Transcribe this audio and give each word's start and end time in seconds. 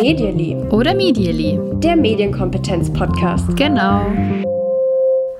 Medially. 0.00 0.56
Oder 0.70 0.94
Medially. 0.94 1.58
Der 1.80 1.96
Medienkompetenz-Podcast. 1.96 3.56
Genau. 3.56 4.06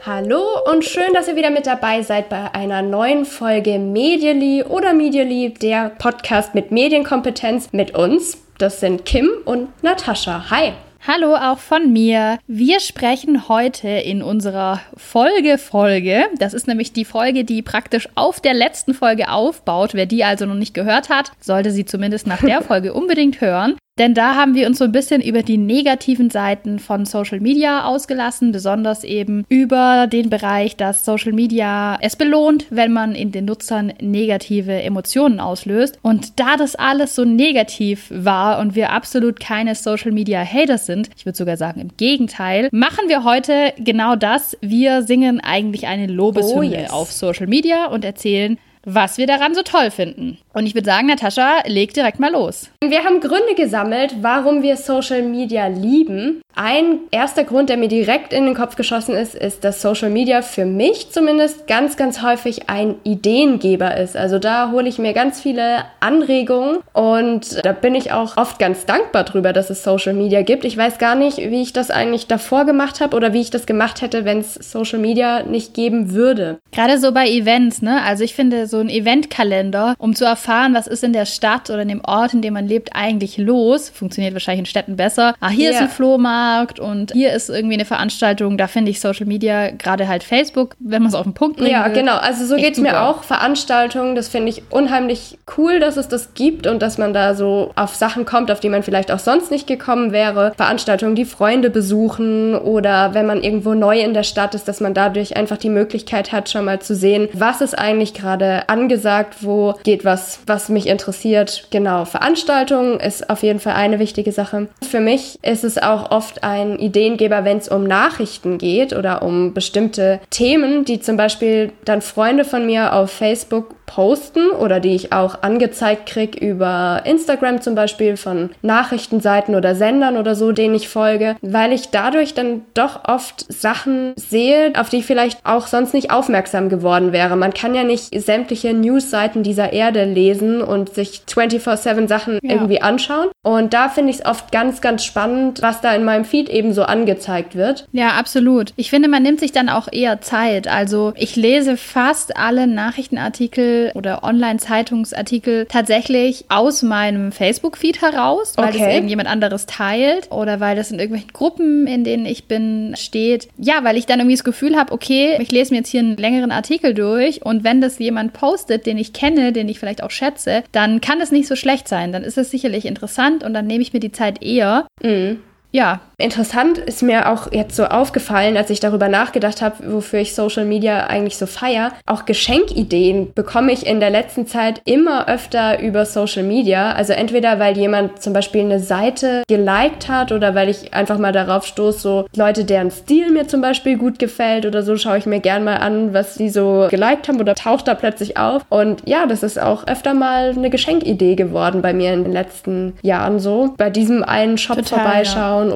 Hallo 0.04 0.42
und 0.70 0.84
schön, 0.84 1.12
dass 1.14 1.28
ihr 1.28 1.36
wieder 1.36 1.50
mit 1.50 1.66
dabei 1.66 2.02
seid 2.02 2.28
bei 2.28 2.54
einer 2.54 2.82
neuen 2.82 3.24
Folge 3.24 3.78
Medially 3.78 4.62
oder 4.64 4.94
Medially, 4.94 5.54
der 5.54 5.90
Podcast 5.98 6.54
mit 6.54 6.70
Medienkompetenz 6.70 7.68
mit 7.72 7.94
uns. 7.94 8.38
Das 8.58 8.80
sind 8.80 9.04
Kim 9.04 9.28
und 9.44 9.68
Natascha. 9.82 10.50
Hi. 10.50 10.72
Hallo 11.10 11.36
auch 11.36 11.58
von 11.58 11.90
mir. 11.90 12.38
Wir 12.46 12.80
sprechen 12.80 13.48
heute 13.48 13.88
in 13.88 14.22
unserer 14.22 14.82
Folge-Folge. 14.94 16.26
Das 16.36 16.52
ist 16.52 16.68
nämlich 16.68 16.92
die 16.92 17.06
Folge, 17.06 17.44
die 17.46 17.62
praktisch 17.62 18.10
auf 18.14 18.42
der 18.42 18.52
letzten 18.52 18.92
Folge 18.92 19.30
aufbaut. 19.30 19.94
Wer 19.94 20.04
die 20.04 20.22
also 20.22 20.44
noch 20.44 20.54
nicht 20.54 20.74
gehört 20.74 21.08
hat, 21.08 21.32
sollte 21.40 21.70
sie 21.70 21.86
zumindest 21.86 22.26
nach 22.26 22.42
der 22.42 22.60
Folge 22.68 22.92
unbedingt 22.92 23.40
hören. 23.40 23.78
Denn 23.98 24.14
da 24.14 24.36
haben 24.36 24.54
wir 24.54 24.66
uns 24.68 24.78
so 24.78 24.84
ein 24.84 24.92
bisschen 24.92 25.20
über 25.20 25.42
die 25.42 25.58
negativen 25.58 26.30
Seiten 26.30 26.78
von 26.78 27.04
Social 27.04 27.40
Media 27.40 27.84
ausgelassen, 27.84 28.52
besonders 28.52 29.02
eben 29.02 29.44
über 29.48 30.06
den 30.06 30.30
Bereich, 30.30 30.76
dass 30.76 31.04
Social 31.04 31.32
Media 31.32 31.98
es 32.00 32.14
belohnt, 32.14 32.66
wenn 32.70 32.92
man 32.92 33.14
in 33.14 33.32
den 33.32 33.44
Nutzern 33.44 33.92
negative 34.00 34.82
Emotionen 34.82 35.40
auslöst. 35.40 35.98
Und 36.02 36.38
da 36.38 36.56
das 36.56 36.76
alles 36.76 37.16
so 37.16 37.24
negativ 37.24 38.06
war 38.10 38.60
und 38.60 38.76
wir 38.76 38.90
absolut 38.90 39.40
keine 39.40 39.74
Social 39.74 40.12
Media 40.12 40.44
Haters 40.44 40.86
sind, 40.86 41.10
ich 41.16 41.26
würde 41.26 41.36
sogar 41.36 41.56
sagen 41.56 41.80
im 41.80 41.96
Gegenteil, 41.96 42.68
machen 42.70 43.08
wir 43.08 43.24
heute 43.24 43.72
genau 43.78 44.14
das. 44.14 44.56
Wir 44.60 45.02
singen 45.02 45.40
eigentlich 45.40 45.86
eine 45.88 46.06
Lobeshymne 46.06 46.56
oh 46.56 46.62
yes. 46.62 46.90
auf 46.90 47.10
Social 47.10 47.48
Media 47.48 47.86
und 47.86 48.04
erzählen, 48.04 48.58
was 48.84 49.18
wir 49.18 49.26
daran 49.26 49.54
so 49.54 49.62
toll 49.62 49.90
finden. 49.90 50.38
Und 50.52 50.66
ich 50.66 50.74
würde 50.74 50.86
sagen, 50.86 51.06
Natascha, 51.06 51.62
leg 51.66 51.94
direkt 51.94 52.18
mal 52.18 52.32
los. 52.32 52.70
Wir 52.82 53.04
haben 53.04 53.20
Gründe 53.20 53.54
gesammelt, 53.56 54.16
warum 54.22 54.62
wir 54.62 54.76
Social 54.76 55.22
Media 55.22 55.68
lieben. 55.68 56.42
Ein 56.54 57.00
erster 57.12 57.44
Grund, 57.44 57.68
der 57.70 57.76
mir 57.76 57.86
direkt 57.86 58.32
in 58.32 58.44
den 58.44 58.54
Kopf 58.56 58.74
geschossen 58.74 59.14
ist, 59.14 59.36
ist, 59.36 59.62
dass 59.62 59.80
Social 59.80 60.10
Media 60.10 60.42
für 60.42 60.64
mich 60.64 61.12
zumindest 61.12 61.68
ganz, 61.68 61.96
ganz 61.96 62.22
häufig 62.22 62.68
ein 62.68 62.96
Ideengeber 63.04 63.96
ist. 63.96 64.16
Also 64.16 64.40
da 64.40 64.72
hole 64.72 64.88
ich 64.88 64.98
mir 64.98 65.12
ganz 65.12 65.40
viele 65.40 65.84
Anregungen 66.00 66.78
und 66.92 67.64
da 67.64 67.72
bin 67.72 67.94
ich 67.94 68.10
auch 68.10 68.36
oft 68.36 68.58
ganz 68.58 68.84
dankbar 68.86 69.22
drüber, 69.22 69.52
dass 69.52 69.70
es 69.70 69.84
Social 69.84 70.14
Media 70.14 70.42
gibt. 70.42 70.64
Ich 70.64 70.76
weiß 70.76 70.98
gar 70.98 71.14
nicht, 71.14 71.38
wie 71.38 71.62
ich 71.62 71.72
das 71.72 71.92
eigentlich 71.92 72.26
davor 72.26 72.64
gemacht 72.64 73.00
habe 73.00 73.16
oder 73.16 73.32
wie 73.32 73.40
ich 73.40 73.50
das 73.50 73.66
gemacht 73.66 74.02
hätte, 74.02 74.24
wenn 74.24 74.40
es 74.40 74.54
Social 74.54 74.98
Media 74.98 75.44
nicht 75.44 75.74
geben 75.74 76.12
würde. 76.12 76.58
Gerade 76.72 76.98
so 76.98 77.12
bei 77.12 77.28
Events, 77.28 77.82
ne? 77.82 78.02
Also 78.02 78.24
ich 78.24 78.34
finde 78.34 78.66
so 78.68 78.78
ein 78.78 78.88
Eventkalender, 78.88 79.94
um 79.98 80.14
zu 80.14 80.24
erfahren, 80.24 80.74
was 80.74 80.86
ist 80.86 81.04
in 81.04 81.12
der 81.12 81.26
Stadt 81.26 81.70
oder 81.70 81.82
in 81.82 81.88
dem 81.88 82.02
Ort, 82.04 82.34
in 82.34 82.42
dem 82.42 82.54
man 82.54 82.66
lebt, 82.66 82.90
eigentlich 82.94 83.38
los, 83.38 83.88
funktioniert 83.88 84.34
wahrscheinlich 84.34 84.60
in 84.60 84.66
Städten 84.66 84.96
besser. 84.96 85.34
Ah, 85.40 85.48
hier 85.48 85.70
yeah. 85.70 85.78
ist 85.78 85.82
ein 85.82 85.88
Flohmarkt 85.88 86.18
Flohmarkt 86.18 86.80
und 86.80 87.12
hier 87.12 87.32
ist 87.32 87.48
irgendwie 87.48 87.74
eine 87.74 87.84
Veranstaltung. 87.84 88.58
Da 88.58 88.66
finde 88.66 88.90
ich 88.90 89.00
Social 89.00 89.26
Media, 89.26 89.70
gerade 89.70 90.08
halt 90.08 90.22
Facebook, 90.22 90.74
wenn 90.78 91.02
man 91.02 91.08
es 91.08 91.14
auf 91.14 91.24
den 91.24 91.34
Punkt 91.34 91.58
bringt. 91.58 91.70
Ja, 91.70 91.86
will, 91.86 91.94
genau. 91.94 92.16
Also 92.16 92.46
so 92.46 92.56
geht 92.56 92.74
es 92.74 92.80
mir 92.80 93.02
auch. 93.02 93.22
Veranstaltungen, 93.22 94.14
das 94.14 94.28
finde 94.28 94.50
ich 94.50 94.62
unheimlich 94.70 95.38
cool, 95.56 95.80
dass 95.80 95.96
es 95.96 96.08
das 96.08 96.34
gibt 96.34 96.66
und 96.66 96.82
dass 96.82 96.98
man 96.98 97.12
da 97.12 97.34
so 97.34 97.72
auf 97.76 97.94
Sachen 97.94 98.24
kommt, 98.24 98.50
auf 98.50 98.60
die 98.60 98.68
man 98.68 98.82
vielleicht 98.82 99.10
auch 99.10 99.18
sonst 99.18 99.50
nicht 99.50 99.66
gekommen 99.66 100.12
wäre. 100.12 100.52
Veranstaltungen, 100.56 101.14
die 101.14 101.24
Freunde 101.24 101.70
besuchen 101.70 102.54
oder 102.54 103.14
wenn 103.14 103.26
man 103.26 103.42
irgendwo 103.42 103.74
neu 103.74 104.00
in 104.00 104.14
der 104.14 104.22
Stadt 104.22 104.54
ist, 104.54 104.68
dass 104.68 104.80
man 104.80 104.94
dadurch 104.94 105.36
einfach 105.36 105.56
die 105.56 105.70
Möglichkeit 105.70 106.32
hat, 106.32 106.48
schon 106.48 106.64
mal 106.64 106.80
zu 106.80 106.94
sehen, 106.94 107.28
was 107.32 107.60
ist 107.60 107.78
eigentlich 107.78 108.14
gerade 108.14 108.57
angesagt, 108.66 109.36
wo 109.40 109.74
geht 109.84 110.04
was, 110.04 110.40
was 110.46 110.68
mich 110.68 110.86
interessiert. 110.86 111.68
Genau, 111.70 112.04
Veranstaltungen 112.04 113.00
ist 113.00 113.30
auf 113.30 113.42
jeden 113.42 113.60
Fall 113.60 113.74
eine 113.74 113.98
wichtige 113.98 114.32
Sache. 114.32 114.68
Für 114.88 115.00
mich 115.00 115.38
ist 115.42 115.64
es 115.64 115.78
auch 115.78 116.10
oft 116.10 116.44
ein 116.44 116.78
Ideengeber, 116.78 117.44
wenn 117.44 117.58
es 117.58 117.68
um 117.68 117.84
Nachrichten 117.84 118.58
geht 118.58 118.92
oder 118.92 119.22
um 119.22 119.54
bestimmte 119.54 120.20
Themen, 120.30 120.84
die 120.84 121.00
zum 121.00 121.16
Beispiel 121.16 121.72
dann 121.84 122.02
Freunde 122.02 122.44
von 122.44 122.66
mir 122.66 122.94
auf 122.94 123.10
Facebook 123.10 123.74
posten 123.88 124.50
oder 124.50 124.78
die 124.78 124.94
ich 124.94 125.12
auch 125.12 125.42
angezeigt 125.42 126.06
kriege 126.06 126.38
über 126.46 127.02
Instagram 127.04 127.60
zum 127.60 127.74
Beispiel 127.74 128.16
von 128.16 128.50
Nachrichtenseiten 128.62 129.56
oder 129.56 129.74
Sendern 129.74 130.16
oder 130.16 130.36
so, 130.36 130.52
denen 130.52 130.74
ich 130.74 130.88
folge, 130.88 131.36
weil 131.40 131.72
ich 131.72 131.88
dadurch 131.88 132.34
dann 132.34 132.62
doch 132.74 133.08
oft 133.08 133.50
Sachen 133.52 134.12
sehe, 134.16 134.72
auf 134.78 134.90
die 134.90 134.98
ich 134.98 135.06
vielleicht 135.06 135.40
auch 135.44 135.66
sonst 135.66 135.94
nicht 135.94 136.12
aufmerksam 136.12 136.68
geworden 136.68 137.12
wäre. 137.12 137.34
Man 137.34 137.54
kann 137.54 137.74
ja 137.74 137.82
nicht 137.82 138.14
sämtliche 138.20 138.47
Newsseiten 138.50 139.42
dieser 139.42 139.72
Erde 139.72 140.04
lesen 140.04 140.62
und 140.62 140.94
sich 140.94 141.22
24/7 141.28 142.08
Sachen 142.08 142.38
ja. 142.42 142.54
irgendwie 142.54 142.80
anschauen. 142.80 143.28
Und 143.42 143.74
da 143.74 143.88
finde 143.88 144.10
ich 144.10 144.18
es 144.18 144.26
oft 144.26 144.52
ganz, 144.52 144.80
ganz 144.80 145.04
spannend, 145.04 145.62
was 145.62 145.80
da 145.80 145.94
in 145.94 146.04
meinem 146.04 146.24
Feed 146.24 146.48
eben 146.48 146.72
so 146.72 146.82
angezeigt 146.82 147.54
wird. 147.54 147.86
Ja, 147.92 148.10
absolut. 148.10 148.72
Ich 148.76 148.90
finde, 148.90 149.08
man 149.08 149.22
nimmt 149.22 149.40
sich 149.40 149.52
dann 149.52 149.68
auch 149.68 149.88
eher 149.90 150.20
Zeit. 150.20 150.68
Also 150.68 151.12
ich 151.16 151.36
lese 151.36 151.76
fast 151.76 152.36
alle 152.36 152.66
Nachrichtenartikel 152.66 153.92
oder 153.94 154.22
Online-Zeitungsartikel 154.22 155.66
tatsächlich 155.66 156.44
aus 156.48 156.82
meinem 156.82 157.32
Facebook-Feed 157.32 158.02
heraus, 158.02 158.54
weil 158.56 158.70
okay. 158.70 158.78
das 158.78 158.94
irgendjemand 158.94 159.28
anderes 159.28 159.66
teilt 159.66 160.30
oder 160.30 160.60
weil 160.60 160.76
das 160.76 160.90
in 160.90 160.98
irgendwelchen 160.98 161.32
Gruppen, 161.32 161.86
in 161.86 162.04
denen 162.04 162.26
ich 162.26 162.44
bin, 162.44 162.94
steht. 162.96 163.48
Ja, 163.56 163.84
weil 163.84 163.96
ich 163.96 164.06
dann 164.06 164.20
irgendwie 164.20 164.36
das 164.36 164.44
Gefühl 164.44 164.76
habe, 164.76 164.92
okay, 164.92 165.38
ich 165.40 165.50
lese 165.50 165.72
mir 165.72 165.78
jetzt 165.78 165.88
hier 165.88 166.00
einen 166.00 166.16
längeren 166.16 166.50
Artikel 166.50 166.94
durch 166.94 167.44
und 167.44 167.64
wenn 167.64 167.80
das 167.80 167.98
jemand 167.98 168.32
postet, 168.38 168.86
den 168.86 168.98
ich 168.98 169.12
kenne, 169.12 169.52
den 169.52 169.68
ich 169.68 169.78
vielleicht 169.78 170.02
auch 170.02 170.10
schätze, 170.10 170.62
dann 170.72 171.00
kann 171.00 171.18
das 171.18 171.32
nicht 171.32 171.48
so 171.48 171.56
schlecht 171.56 171.88
sein. 171.88 172.12
Dann 172.12 172.22
ist 172.22 172.38
es 172.38 172.50
sicherlich 172.50 172.86
interessant 172.86 173.42
und 173.42 173.52
dann 173.52 173.66
nehme 173.66 173.82
ich 173.82 173.92
mir 173.92 174.00
die 174.00 174.12
Zeit 174.12 174.42
eher. 174.42 174.86
Mhm 175.02 175.38
ja. 175.72 176.00
Interessant 176.20 176.78
ist 176.78 177.02
mir 177.02 177.30
auch 177.30 177.52
jetzt 177.52 177.76
so 177.76 177.84
aufgefallen, 177.84 178.56
als 178.56 178.70
ich 178.70 178.80
darüber 178.80 179.08
nachgedacht 179.08 179.62
habe, 179.62 179.92
wofür 179.92 180.18
ich 180.18 180.34
Social 180.34 180.64
Media 180.64 181.06
eigentlich 181.06 181.36
so 181.36 181.46
feier. 181.46 181.92
Auch 182.06 182.24
Geschenkideen 182.24 183.32
bekomme 183.34 183.70
ich 183.70 183.86
in 183.86 184.00
der 184.00 184.10
letzten 184.10 184.48
Zeit 184.48 184.82
immer 184.84 185.28
öfter 185.28 185.78
über 185.80 186.04
Social 186.06 186.42
Media. 186.42 186.90
Also 186.90 187.12
entweder 187.12 187.60
weil 187.60 187.78
jemand 187.78 188.20
zum 188.20 188.32
Beispiel 188.32 188.62
eine 188.62 188.80
Seite 188.80 189.44
geliked 189.46 190.08
hat 190.08 190.32
oder 190.32 190.56
weil 190.56 190.68
ich 190.68 190.92
einfach 190.92 191.18
mal 191.18 191.30
darauf 191.30 191.64
stoße, 191.66 191.98
so 192.00 192.26
Leute, 192.34 192.64
deren 192.64 192.90
Stil 192.90 193.30
mir 193.30 193.46
zum 193.46 193.60
Beispiel 193.60 193.96
gut 193.96 194.18
gefällt 194.18 194.66
oder 194.66 194.82
so, 194.82 194.96
schaue 194.96 195.18
ich 195.18 195.26
mir 195.26 195.38
gern 195.38 195.62
mal 195.62 195.76
an, 195.76 196.14
was 196.14 196.34
sie 196.34 196.48
so 196.48 196.88
geliked 196.90 197.28
haben 197.28 197.40
oder 197.40 197.54
taucht 197.54 197.86
da 197.86 197.94
plötzlich 197.94 198.36
auf. 198.36 198.64
Und 198.70 199.02
ja, 199.06 199.26
das 199.26 199.44
ist 199.44 199.60
auch 199.60 199.86
öfter 199.86 200.14
mal 200.14 200.50
eine 200.50 200.70
Geschenkidee 200.70 201.36
geworden 201.36 201.80
bei 201.80 201.92
mir 201.92 202.12
in 202.12 202.24
den 202.24 202.32
letzten 202.32 202.94
Jahren 203.02 203.38
so. 203.38 203.74
Bei 203.76 203.88
diesem 203.88 204.24
einen 204.24 204.58
Shop 204.58 204.78
Total, 204.78 204.98
vorbeischauen. 204.98 205.68
Ja 205.68 205.68
anschauen 205.68 205.72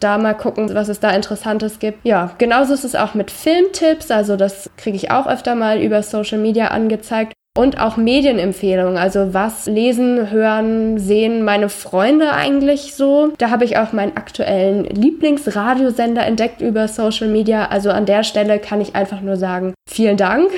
da 0.00 0.18
mal 0.18 0.34
gucken, 0.34 0.74
was 0.74 0.88
es 0.88 1.00
da 1.00 1.10
Interessantes 1.10 1.78
gibt. 1.78 2.04
Ja, 2.04 2.32
genauso 2.38 2.74
ist 2.74 2.84
es 2.84 2.94
auch 2.94 3.14
mit 3.14 3.30
Filmtipps. 3.30 4.10
Also 4.10 4.36
das 4.36 4.70
kriege 4.76 4.96
ich 4.96 5.10
auch 5.10 5.26
öfter 5.26 5.54
mal 5.54 5.80
über 5.80 6.02
Social 6.02 6.38
Media 6.38 6.68
angezeigt. 6.68 7.34
Und 7.54 7.78
auch 7.78 7.98
Medienempfehlungen, 7.98 8.96
also 8.96 9.34
was 9.34 9.66
lesen, 9.66 10.30
hören, 10.30 10.98
sehen 10.98 11.44
meine 11.44 11.68
Freunde 11.68 12.32
eigentlich 12.32 12.94
so. 12.94 13.30
Da 13.36 13.50
habe 13.50 13.66
ich 13.66 13.76
auch 13.76 13.92
meinen 13.92 14.16
aktuellen 14.16 14.84
Lieblingsradiosender 14.84 16.24
entdeckt 16.24 16.62
über 16.62 16.88
Social 16.88 17.28
Media. 17.28 17.66
Also 17.66 17.90
an 17.90 18.06
der 18.06 18.24
Stelle 18.24 18.58
kann 18.58 18.80
ich 18.80 18.96
einfach 18.96 19.20
nur 19.20 19.36
sagen, 19.36 19.74
vielen 19.86 20.16
Dank. 20.16 20.50